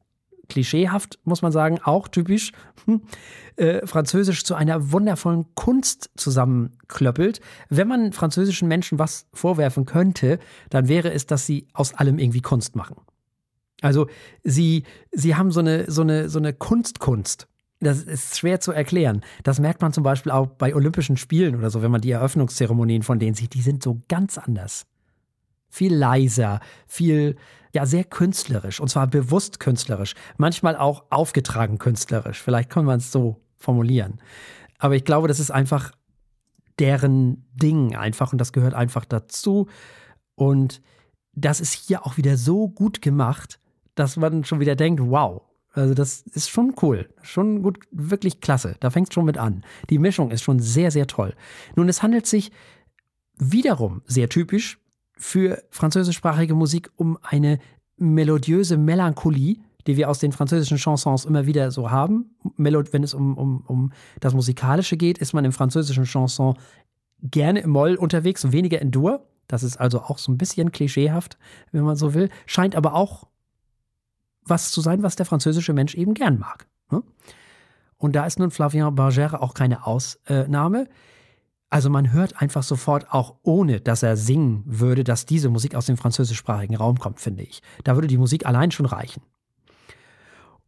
[0.50, 2.52] klischeehaft, muss man sagen, auch typisch,
[2.84, 3.02] hm,
[3.56, 7.40] äh, Französisch zu einer wundervollen Kunst zusammenklöppelt.
[7.70, 10.38] Wenn man französischen Menschen was vorwerfen könnte,
[10.68, 12.96] dann wäre es, dass sie aus allem irgendwie Kunst machen.
[13.80, 14.08] Also
[14.44, 17.46] sie, sie haben so eine, so eine, so eine Kunstkunst.
[17.80, 19.22] Das ist schwer zu erklären.
[19.42, 23.02] Das merkt man zum Beispiel auch bei Olympischen Spielen oder so, wenn man die Eröffnungszeremonien
[23.02, 23.54] von denen sieht.
[23.54, 24.86] Die sind so ganz anders.
[25.70, 27.36] Viel leiser, viel,
[27.72, 32.42] ja sehr künstlerisch und zwar bewusst künstlerisch, manchmal auch aufgetragen künstlerisch.
[32.42, 34.20] Vielleicht kann man es so formulieren.
[34.78, 35.92] Aber ich glaube, das ist einfach
[36.78, 39.68] deren Ding einfach und das gehört einfach dazu.
[40.34, 40.80] Und
[41.34, 43.60] das ist hier auch wieder so gut gemacht,
[43.94, 45.42] dass man schon wieder denkt, wow,
[45.72, 48.76] also das ist schon cool, schon gut, wirklich klasse.
[48.80, 49.64] Da fängt es schon mit an.
[49.88, 51.34] Die Mischung ist schon sehr, sehr toll.
[51.76, 52.50] Nun, es handelt sich
[53.36, 54.79] wiederum sehr typisch
[55.20, 57.58] für französischsprachige Musik um eine
[57.98, 62.30] melodiöse Melancholie, die wir aus den französischen Chansons immer wieder so haben.
[62.56, 66.54] Wenn es um, um, um das Musikalische geht, ist man im französischen Chanson
[67.22, 69.26] gerne im Moll unterwegs und weniger in Dur.
[69.46, 71.36] Das ist also auch so ein bisschen klischeehaft,
[71.70, 72.30] wenn man so will.
[72.46, 73.26] Scheint aber auch
[74.44, 76.66] was zu sein, was der französische Mensch eben gern mag.
[76.90, 77.02] Ne?
[77.98, 80.88] Und da ist nun Flavien Bargère auch keine Ausnahme.
[81.70, 85.86] Also man hört einfach sofort, auch ohne dass er singen würde, dass diese Musik aus
[85.86, 87.62] dem französischsprachigen Raum kommt, finde ich.
[87.84, 89.22] Da würde die Musik allein schon reichen.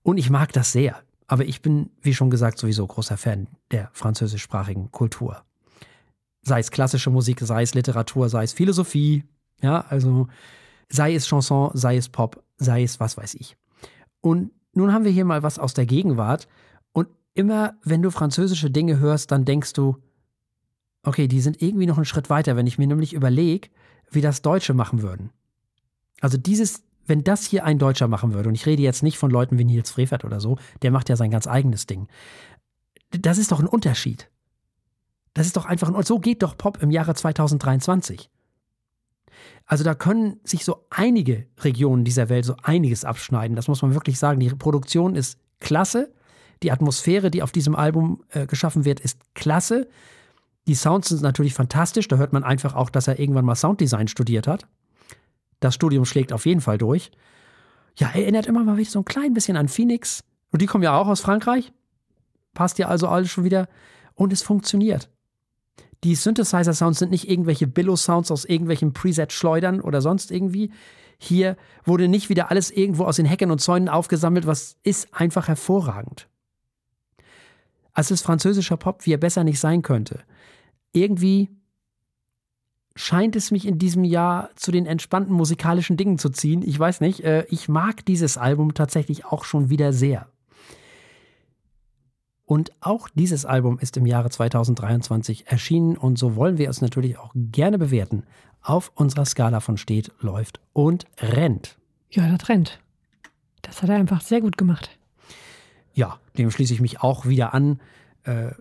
[0.05, 1.03] Und ich mag das sehr.
[1.27, 5.43] Aber ich bin, wie schon gesagt, sowieso großer Fan der französischsprachigen Kultur.
[6.43, 9.25] Sei es klassische Musik, sei es Literatur, sei es Philosophie.
[9.61, 10.29] Ja, also
[10.89, 13.57] sei es Chanson, sei es Pop, sei es was weiß ich.
[14.21, 16.49] Und nun haben wir hier mal was aus der Gegenwart.
[16.93, 19.97] Und immer, wenn du französische Dinge hörst, dann denkst du,
[21.05, 23.69] okay, die sind irgendwie noch einen Schritt weiter, wenn ich mir nämlich überlege,
[24.11, 25.31] wie das Deutsche machen würden.
[26.21, 29.31] Also dieses, wenn das hier ein Deutscher machen würde, und ich rede jetzt nicht von
[29.31, 32.09] Leuten wie Nils Frevert oder so, der macht ja sein ganz eigenes Ding.
[33.11, 34.31] Das ist doch ein Unterschied.
[35.35, 38.31] Das ist doch einfach, und so geht doch Pop im Jahre 2023.
[39.67, 43.57] Also da können sich so einige Regionen dieser Welt so einiges abschneiden.
[43.57, 44.41] Das muss man wirklich sagen.
[44.41, 46.13] Die Produktion ist klasse.
[46.63, 49.89] Die Atmosphäre, die auf diesem Album äh, geschaffen wird, ist klasse.
[50.67, 52.09] Die Sounds sind natürlich fantastisch.
[52.09, 54.67] Da hört man einfach auch, dass er irgendwann mal Sounddesign studiert hat.
[55.61, 57.11] Das Studium schlägt auf jeden Fall durch.
[57.97, 60.25] Ja, erinnert immer mal wieder so ein klein bisschen an Phoenix.
[60.51, 61.73] Und die kommen ja auch aus Frankreich.
[62.55, 63.69] Passt ja also alles schon wieder.
[64.15, 65.09] Und es funktioniert.
[66.05, 70.73] Die Synthesizer-Sounds sind nicht irgendwelche Billow-Sounds aus irgendwelchen Preset-Schleudern oder sonst irgendwie.
[71.19, 75.47] Hier wurde nicht wieder alles irgendwo aus den Hecken und Zäunen aufgesammelt, was ist einfach
[75.47, 76.29] hervorragend.
[77.95, 80.25] Es ist französischer Pop, wie er besser nicht sein könnte
[80.93, 81.49] irgendwie
[82.95, 86.63] scheint es mich in diesem Jahr zu den entspannten musikalischen Dingen zu ziehen.
[86.63, 90.29] Ich weiß nicht, äh, ich mag dieses Album tatsächlich auch schon wieder sehr.
[92.45, 97.17] Und auch dieses Album ist im Jahre 2023 erschienen und so wollen wir es natürlich
[97.17, 98.25] auch gerne bewerten.
[98.61, 101.79] Auf unserer Skala von steht, läuft und rennt.
[102.11, 102.79] Ja, das rennt.
[103.63, 104.91] Das hat er einfach sehr gut gemacht.
[105.95, 107.81] Ja, dem schließe ich mich auch wieder an.
[108.25, 108.53] Äh,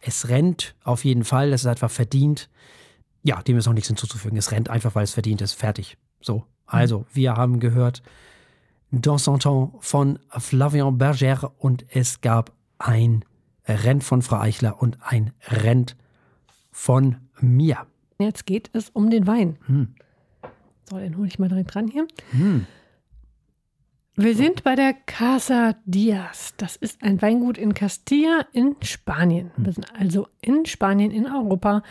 [0.00, 2.48] es rennt auf jeden Fall, das ist einfach verdient.
[3.22, 4.38] Ja, dem ist auch nichts hinzuzufügen.
[4.38, 5.54] Es rennt einfach, weil es verdient ist.
[5.54, 5.96] Fertig.
[6.20, 6.44] So.
[6.66, 8.02] Also, wir haben gehört
[8.92, 13.24] Dans son temps von Flavien Berger und es gab ein
[13.66, 15.96] Rent von Frau Eichler und ein Rent
[16.70, 17.86] von mir.
[18.18, 19.58] Jetzt geht es um den Wein.
[19.66, 19.94] Hm.
[20.88, 22.06] So, den hole ich mal direkt dran hier.
[24.18, 26.54] Wir sind bei der Casa Diaz.
[26.56, 29.50] Das ist ein Weingut in Castilla in Spanien.
[29.58, 31.82] Wir sind also in Spanien, in Europa.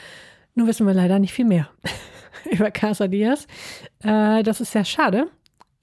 [0.56, 1.70] Nur wissen wir leider nicht viel mehr
[2.52, 3.46] über Casa Diaz.
[4.00, 5.28] Äh, das ist sehr schade.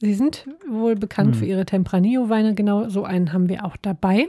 [0.00, 2.54] Sie sind wohl bekannt für ihre Tempranillo-Weine.
[2.54, 4.28] Genau so einen haben wir auch dabei.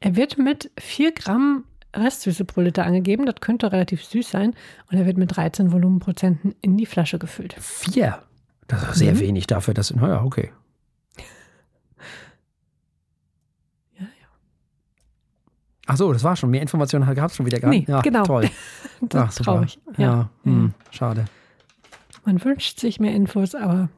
[0.00, 1.64] Er wird mit 4 Gramm
[1.96, 3.24] Restsüße pro Liter angegeben.
[3.24, 4.54] Das könnte relativ süß sein.
[4.90, 7.56] Und er wird mit 13 Volumenprozenten in die Flasche gefüllt.
[7.58, 8.22] Vier.
[8.66, 9.94] Das ist sehr wenig dafür, dass.
[9.94, 10.52] Naja, okay.
[13.98, 14.28] Ja, ja.
[15.90, 16.50] Ach so, das war schon.
[16.50, 17.88] Mehr Informationen gab es schon wieder gar Nee, nicht.
[17.88, 18.22] Ja, genau.
[18.24, 18.48] Toll.
[19.00, 19.44] Das Ach, super.
[19.52, 19.78] traurig.
[19.96, 20.30] Ja, Ja.
[20.44, 21.24] hm, schade.
[22.24, 23.88] Man wünscht sich mehr Infos, aber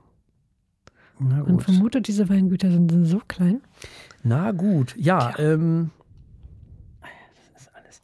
[1.18, 1.62] Na man gut.
[1.64, 3.60] vermutet, diese Weingüter sind so klein.
[4.22, 4.94] Na gut.
[4.96, 5.90] Ja, ähm.
[7.54, 8.02] Das ist alles.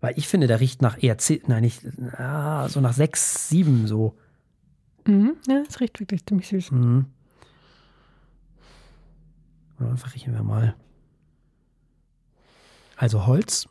[0.00, 1.80] Weil ich finde, der riecht nach eher zehn, nein, nicht,
[2.18, 4.14] ah, so nach sechs, sieben so.
[5.06, 5.34] Mhm.
[5.48, 6.70] Ja, es riecht wirklich ziemlich süß.
[6.72, 7.06] Mhm.
[9.80, 10.74] Ja, verriechen wir mal.
[13.02, 13.66] Also Holz.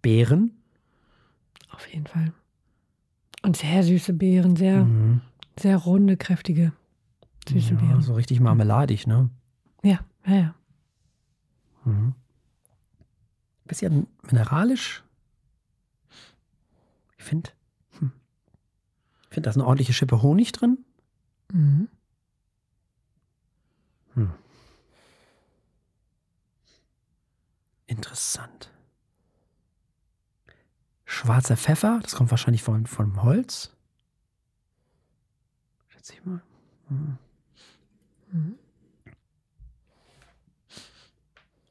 [0.00, 0.56] Beeren.
[1.68, 2.32] Auf jeden Fall.
[3.42, 5.20] Und sehr süße Beeren, sehr, Mhm.
[5.58, 6.72] sehr runde, kräftige,
[7.46, 8.00] süße Ja, Beeren.
[8.00, 9.28] so richtig marmeladig, ne?
[9.82, 10.54] Ja, ja, ja.
[11.84, 12.14] Mhm.
[13.66, 15.04] Bisschen mineralisch.
[17.18, 17.50] Ich finde,
[17.98, 18.12] hm.
[19.24, 20.78] ich finde, da ist eine ordentliche Schippe Honig drin.
[21.52, 21.88] Mhm.
[27.86, 28.70] Interessant.
[31.04, 33.70] Schwarzer Pfeffer, das kommt wahrscheinlich von, vom Holz.
[35.88, 36.42] Schätze ich mal.
[36.88, 37.18] Hm.
[38.32, 38.58] Mhm.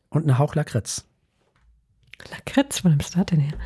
[0.10, 1.06] Und eine Hauch Lakritz.
[2.32, 3.58] Lakritz, wo nimmst du das denn her?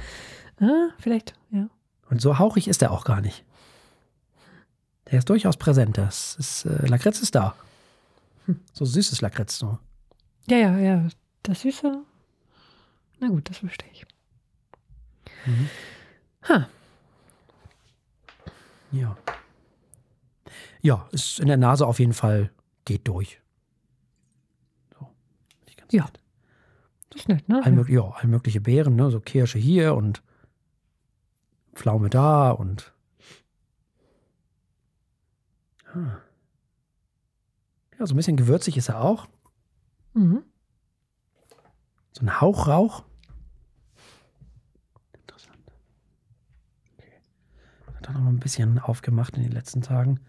[0.60, 1.70] Ah, vielleicht, ja.
[2.10, 3.46] Und so hauchig ist er auch gar nicht.
[5.12, 5.98] Der ist durchaus präsent.
[5.98, 7.56] Das ist, äh, Lakritz ist da.
[8.74, 9.60] So süßes Lakritz.
[9.60, 9.78] So.
[10.48, 11.08] Ja, ja, ja.
[11.44, 12.04] Das Süße.
[13.20, 14.06] Na gut, das verstehe ich.
[16.48, 16.68] Ha,
[18.92, 19.18] Ja.
[20.82, 22.52] Ja, ist in der Nase auf jeden Fall
[22.86, 23.42] geht durch.
[24.98, 25.08] So.
[25.92, 26.06] Ja.
[26.06, 26.20] nett.
[27.10, 27.62] das ist nett, ne?
[27.64, 29.12] All, mög- ja, all mögliche Beeren, ne?
[29.12, 30.24] so Kirsche hier und
[31.74, 32.94] Pflaume da und.
[35.94, 36.18] Ah.
[38.00, 39.28] Ja, so ein bisschen gewürzig ist er auch.
[40.14, 40.44] Mhm.
[42.14, 43.04] So ein Hauch Rauch.
[45.14, 45.58] Interessant.
[46.98, 47.12] Okay.
[48.10, 50.20] Er noch ein bisschen aufgemacht in den letzten Tagen.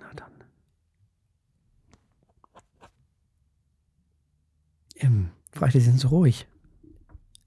[0.00, 0.30] Na dann.
[4.96, 5.30] Ähm,
[5.70, 6.46] Sie sind so ruhig.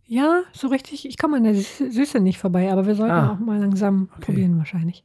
[0.05, 1.07] Ja, so richtig.
[1.07, 3.33] Ich komme an der Sü- Süße nicht vorbei, aber wir sollten Ah.
[3.33, 4.21] auch mal langsam Okay.
[4.25, 5.03] probieren, wahrscheinlich.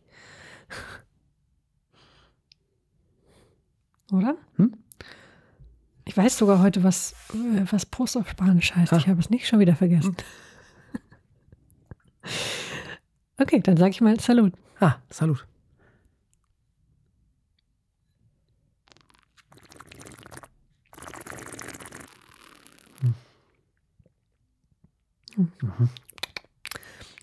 [4.12, 4.36] Oder?
[4.57, 4.76] Hm?
[6.07, 8.92] Ich weiß sogar heute, was, äh, was Prost auf Spanisch heißt.
[8.92, 8.96] Ah.
[8.98, 10.16] Ich habe es nicht schon wieder vergessen.
[13.36, 14.52] Okay, dann sage ich mal Salut.
[14.80, 15.44] Ah, Salut.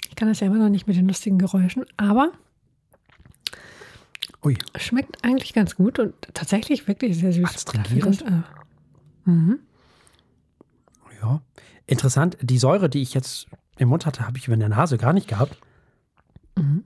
[0.10, 2.34] Ich kann das ja immer noch nicht mit den lustigen Geräuschen, aber
[4.44, 7.56] Ui, schmeckt eigentlich ganz gut und tatsächlich wirklich sehr süß.
[7.56, 8.24] Astringierend.
[9.26, 9.60] Mhm.
[11.22, 11.42] ja.
[11.86, 13.48] Interessant, die Säure, die ich jetzt
[13.78, 15.58] im Mund hatte, habe ich in der Nase gar nicht gehabt.
[16.58, 16.84] Mhm.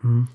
[0.00, 0.28] Hm.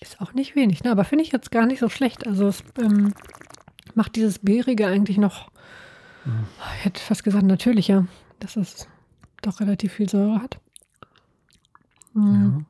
[0.00, 0.90] Ist auch nicht wenig, ne?
[0.90, 2.26] aber finde ich jetzt gar nicht so schlecht.
[2.26, 3.14] Also es ähm,
[3.94, 5.50] macht dieses Beerige eigentlich noch,
[6.78, 8.06] ich hätte fast gesagt, natürlicher,
[8.40, 8.88] dass es
[9.42, 10.60] doch relativ viel Säure hat.
[12.14, 12.66] Mhm.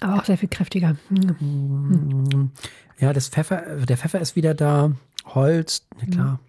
[0.00, 0.96] Aber auch sehr viel kräftiger.
[1.08, 2.50] Mhm.
[2.98, 4.92] Ja, das Pfeffer, der Pfeffer ist wieder da.
[5.24, 6.40] Holz, na klar.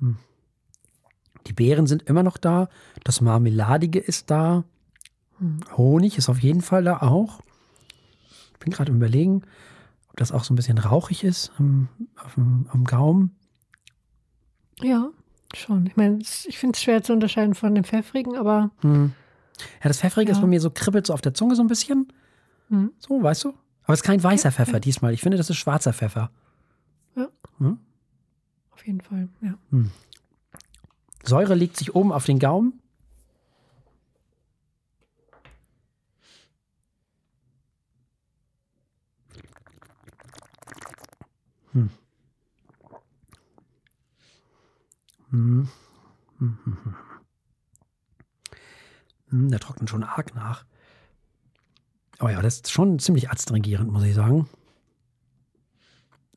[0.00, 0.16] Hm.
[1.46, 2.68] Die Beeren sind immer noch da.
[3.04, 4.64] Das Marmeladige ist da.
[5.76, 7.40] Honig ist auf jeden Fall da auch.
[8.52, 9.42] Ich bin gerade überlegen,
[10.08, 11.88] ob das auch so ein bisschen rauchig ist am,
[12.36, 13.36] dem, am Gaumen.
[14.80, 15.10] Ja,
[15.54, 15.86] schon.
[15.86, 18.70] Ich meine, ich finde es schwer zu unterscheiden von dem Pfeffrigen, aber.
[18.80, 19.12] Hm.
[19.82, 20.36] Ja, das Pfeffrige ja.
[20.36, 22.12] ist bei mir so kribbelt so auf der Zunge so ein bisschen.
[22.68, 22.92] Hm.
[22.98, 23.48] So, weißt du?
[23.84, 24.80] Aber es ist kein weißer Pfeffer ja.
[24.80, 25.12] diesmal.
[25.14, 26.30] Ich finde, das ist schwarzer Pfeffer.
[27.14, 27.28] Ja.
[27.58, 27.78] Hm?
[28.72, 29.54] Auf jeden Fall, ja.
[29.70, 29.90] Hm.
[31.24, 32.80] Säure legt sich oben auf den Gaumen.
[41.72, 41.90] Hm.
[45.30, 45.68] Hm.
[46.38, 46.96] Hm.
[49.36, 49.50] Hm.
[49.50, 50.64] Der trocknet schon arg nach.
[52.20, 54.48] Oh ja, das ist schon ziemlich adstringierend, muss ich sagen.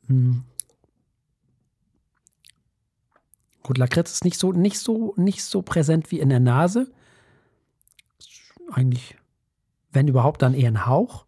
[0.06, 0.44] Hm.
[3.62, 6.92] Gut, Lakritz ist nicht so, nicht so, nicht so präsent wie in der Nase.
[8.70, 9.16] Eigentlich,
[9.90, 11.24] wenn überhaupt, dann eher ein Hauch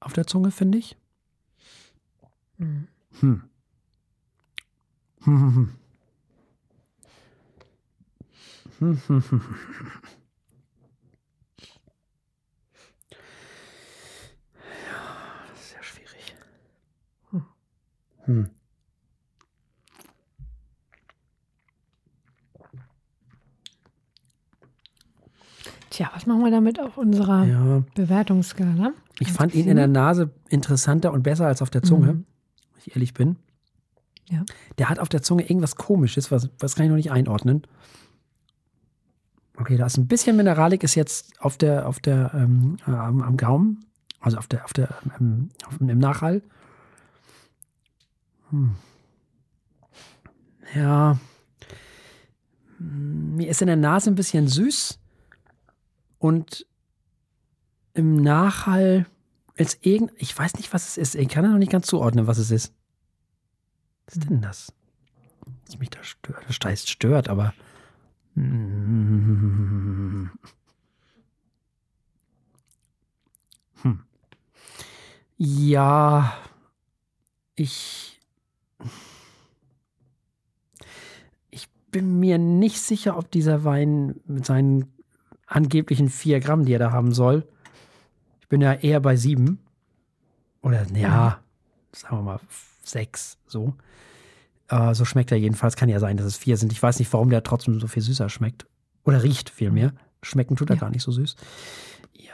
[0.00, 0.96] auf der Zunge, finde ich.
[2.58, 2.88] Hm.
[3.20, 3.42] Hm.
[5.22, 5.54] Hm, hm,
[8.78, 9.00] hm.
[9.08, 9.42] hm, hm
[14.86, 16.34] ja, das ist sehr schwierig.
[17.30, 17.44] Hm.
[18.24, 18.50] Hm.
[25.90, 27.84] Tja, was machen wir damit auf unserer ja.
[27.94, 28.92] Bewertungsskala?
[29.18, 32.24] Ich fand ihn in der Nase interessanter und besser als auf der Zunge, mhm.
[32.72, 33.36] wenn ich ehrlich bin.
[34.30, 34.44] Ja.
[34.78, 37.66] Der hat auf der Zunge irgendwas Komisches, was, was kann ich noch nicht einordnen.
[39.56, 43.20] Okay, da ist ein bisschen Mineralik, ist jetzt auf der, auf der, ähm, äh, am,
[43.20, 43.84] am, Gaumen,
[44.20, 46.42] also auf der, auf der, ähm, auf, im Nachhall.
[48.50, 48.76] Hm.
[50.74, 51.18] Ja.
[52.78, 54.98] Mir ist in der Nase ein bisschen süß.
[56.18, 56.66] Und
[57.94, 59.06] im Nachhall
[59.56, 61.14] ist irgend, ich weiß nicht, was es ist.
[61.14, 62.74] Ich kann ja noch nicht ganz zuordnen, was es ist.
[64.06, 64.72] Was ist denn das?
[65.66, 67.54] Was mich da stört, das heißt stört, aber.
[68.34, 70.30] Hm.
[75.42, 76.36] Ja,
[77.56, 78.19] ich.
[81.50, 84.92] Ich bin mir nicht sicher, ob dieser Wein mit seinen
[85.46, 87.46] angeblichen 4 Gramm, die er da haben soll.
[88.40, 89.58] Ich bin ja eher bei 7.
[90.62, 91.40] Oder, ja,
[91.92, 92.40] sagen wir mal
[92.84, 93.74] 6, so.
[94.68, 95.76] Äh, so schmeckt er jedenfalls.
[95.76, 96.72] Kann ja sein, dass es 4 sind.
[96.72, 98.66] Ich weiß nicht, warum der trotzdem so viel süßer schmeckt.
[99.04, 99.92] Oder riecht vielmehr.
[100.22, 100.80] Schmecken tut er ja.
[100.80, 101.36] gar nicht so süß.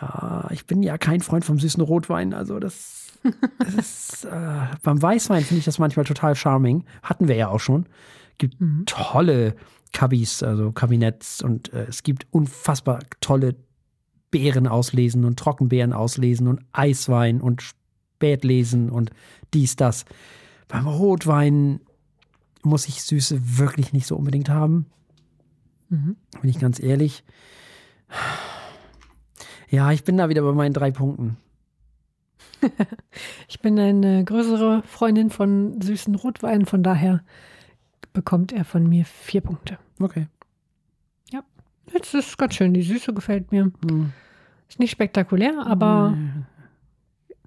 [0.01, 2.35] Ja, ich bin ja kein Freund vom süßen Rotwein.
[2.35, 3.19] Also, das,
[3.59, 4.25] das ist.
[4.25, 6.85] Äh, beim Weißwein finde ich das manchmal total charming.
[7.03, 7.87] Hatten wir ja auch schon.
[8.39, 8.85] Gibt mhm.
[8.87, 9.55] tolle
[9.93, 13.57] Kabis, also Kabinetts und äh, es gibt unfassbar tolle
[14.31, 19.11] Beeren auslesen und Trockenbeeren auslesen und Eiswein und Spätlesen und
[19.55, 20.05] dies, das.
[20.69, 21.81] Beim Rotwein
[22.63, 24.87] muss ich Süße wirklich nicht so unbedingt haben.
[25.89, 26.17] Mhm.
[26.41, 27.25] Bin ich ganz ehrlich.
[29.69, 31.37] Ja, ich bin da wieder bei meinen drei Punkten.
[33.49, 37.23] ich bin eine größere Freundin von süßen Rotweinen, von daher
[38.13, 39.79] bekommt er von mir vier Punkte.
[40.01, 40.27] Okay.
[41.31, 41.43] Ja,
[41.93, 42.73] jetzt ist ganz schön.
[42.75, 43.71] Die Süße gefällt mir.
[43.87, 44.13] Hm.
[44.69, 46.47] Ist nicht spektakulär, aber hm.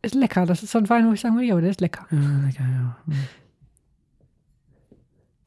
[0.02, 0.46] ist lecker.
[0.46, 2.06] Das ist so ein Wein, wo ich sagen würde, ja, der ist lecker.
[2.12, 2.98] Ja, lecker, ja.
[3.06, 3.16] Hm.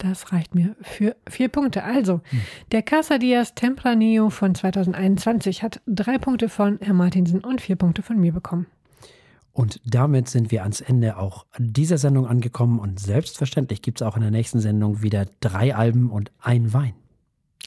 [0.02, 1.84] Das reicht mir für vier Punkte.
[1.84, 2.40] Also, hm.
[2.72, 8.02] der Casa Diaz Tempranillo von 2021 hat drei Punkte von Herrn Martinsen und vier Punkte
[8.02, 8.66] von mir bekommen.
[9.52, 14.16] Und damit sind wir ans Ende auch dieser Sendung angekommen und selbstverständlich gibt es auch
[14.16, 16.94] in der nächsten Sendung wieder drei Alben und ein Wein.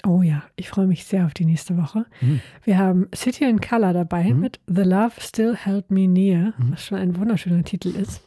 [0.05, 2.05] Oh ja, ich freue mich sehr auf die nächste Woche.
[2.19, 2.41] Mhm.
[2.65, 4.41] Wir haben City in Color dabei mhm.
[4.41, 6.73] mit The Love Still Held Me Near, mhm.
[6.73, 8.21] was schon ein wunderschöner Titel ist.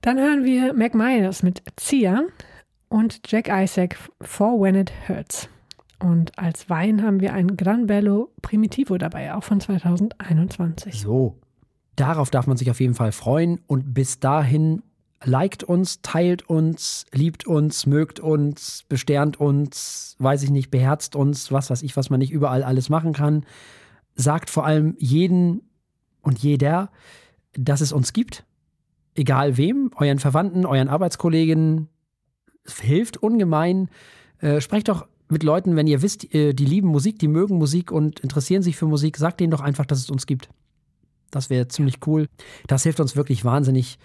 [0.00, 2.22] Dann hören wir Mac Myers mit Zia
[2.90, 5.48] und Jack Isaac For When It Hurts.
[5.98, 11.00] Und als Wein haben wir ein Gran Bello Primitivo dabei, auch von 2021.
[11.00, 11.38] So,
[12.00, 13.60] Darauf darf man sich auf jeden Fall freuen.
[13.66, 14.82] Und bis dahin
[15.22, 21.52] liked uns, teilt uns, liebt uns, mögt uns, besternt uns, weiß ich nicht, beherzt uns,
[21.52, 23.44] was weiß ich, was man nicht überall alles machen kann.
[24.14, 25.60] Sagt vor allem jeden
[26.22, 26.90] und jeder,
[27.52, 28.46] dass es uns gibt.
[29.14, 31.90] Egal wem, euren Verwandten, euren Arbeitskollegen.
[32.78, 33.88] Hilft ungemein.
[34.40, 37.90] Äh, sprecht doch mit Leuten, wenn ihr wisst, äh, die lieben Musik, die mögen Musik
[37.92, 39.16] und interessieren sich für Musik.
[39.16, 40.48] Sagt denen doch einfach, dass es uns gibt.
[41.30, 42.26] Das wäre ziemlich cool.
[42.66, 43.98] Das hilft uns wirklich wahnsinnig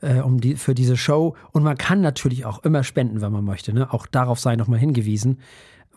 [0.00, 1.34] äh, um die, für diese Show.
[1.52, 3.72] Und man kann natürlich auch immer spenden, wenn man möchte.
[3.72, 3.92] Ne?
[3.92, 5.38] Auch darauf sei nochmal hingewiesen.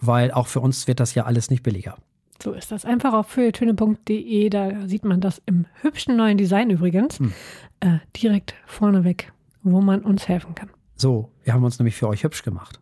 [0.01, 1.97] weil auch für uns wird das ja alles nicht billiger.
[2.41, 2.85] So ist das.
[2.85, 7.33] Einfach auf feuilletöne.de, da sieht man das im hübschen neuen Design übrigens, Hm.
[7.81, 10.69] äh, direkt vorneweg, wo man uns helfen kann.
[10.99, 12.81] So, wir haben uns nämlich für euch hübsch gemacht.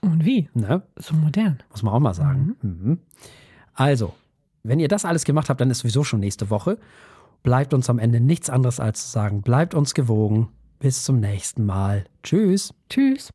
[0.00, 0.48] Und wie?
[0.54, 0.82] Ne?
[0.96, 1.62] So modern.
[1.70, 2.56] Muss man auch mal sagen.
[2.62, 2.98] Mhm.
[3.74, 4.14] Also,
[4.62, 6.78] wenn ihr das alles gemacht habt, dann ist sowieso schon nächste Woche.
[7.42, 10.48] Bleibt uns am Ende nichts anderes als zu sagen, bleibt uns gewogen.
[10.78, 12.04] Bis zum nächsten Mal.
[12.22, 12.72] Tschüss.
[12.88, 13.32] Tschüss.